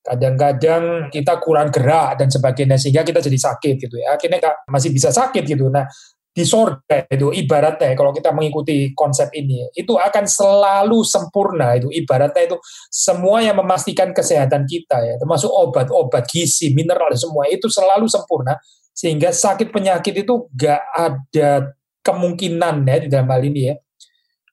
[0.00, 4.16] kadang-kadang kita kurang gerak dan sebagainya sehingga kita jadi sakit gitu ya.
[4.16, 5.68] Akhirnya masih bisa sakit gitu.
[5.68, 5.84] Nah
[6.30, 11.92] di sorga itu ibaratnya kalau kita mengikuti konsep ini itu akan selalu sempurna itu.
[11.92, 12.56] Ibaratnya itu
[12.88, 18.56] semua yang memastikan kesehatan kita ya termasuk obat-obat gizi mineral semua itu selalu sempurna
[18.92, 23.74] sehingga sakit penyakit itu gak ada kemungkinan ya di dalam hal ini ya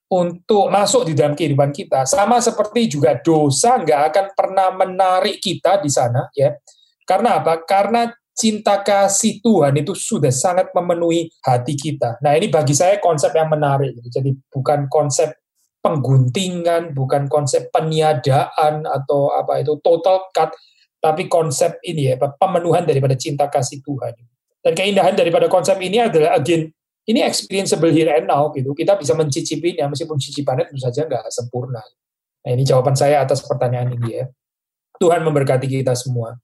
[0.08, 5.80] untuk masuk di dalam kehidupan kita sama seperti juga dosa nggak akan pernah menarik kita
[5.84, 6.56] di sana ya
[7.04, 8.08] karena apa karena
[8.38, 12.22] cinta kasih Tuhan itu sudah sangat memenuhi hati kita.
[12.22, 13.98] Nah ini bagi saya konsep yang menarik.
[14.06, 15.34] Jadi bukan konsep
[15.82, 20.54] pengguntingan, bukan konsep peniadaan atau apa itu total cut,
[20.98, 24.14] tapi konsep ini ya pemenuhan daripada cinta kasih Tuhan.
[24.58, 26.68] Dan keindahan daripada konsep ini adalah again
[27.08, 28.76] ini experienceable here and now gitu.
[28.76, 31.80] Kita bisa mencicipinya meskipun cicipannya tentu saja nggak sempurna.
[32.44, 34.24] Nah ini jawaban saya atas pertanyaan ini ya.
[34.98, 36.34] Tuhan memberkati kita semua.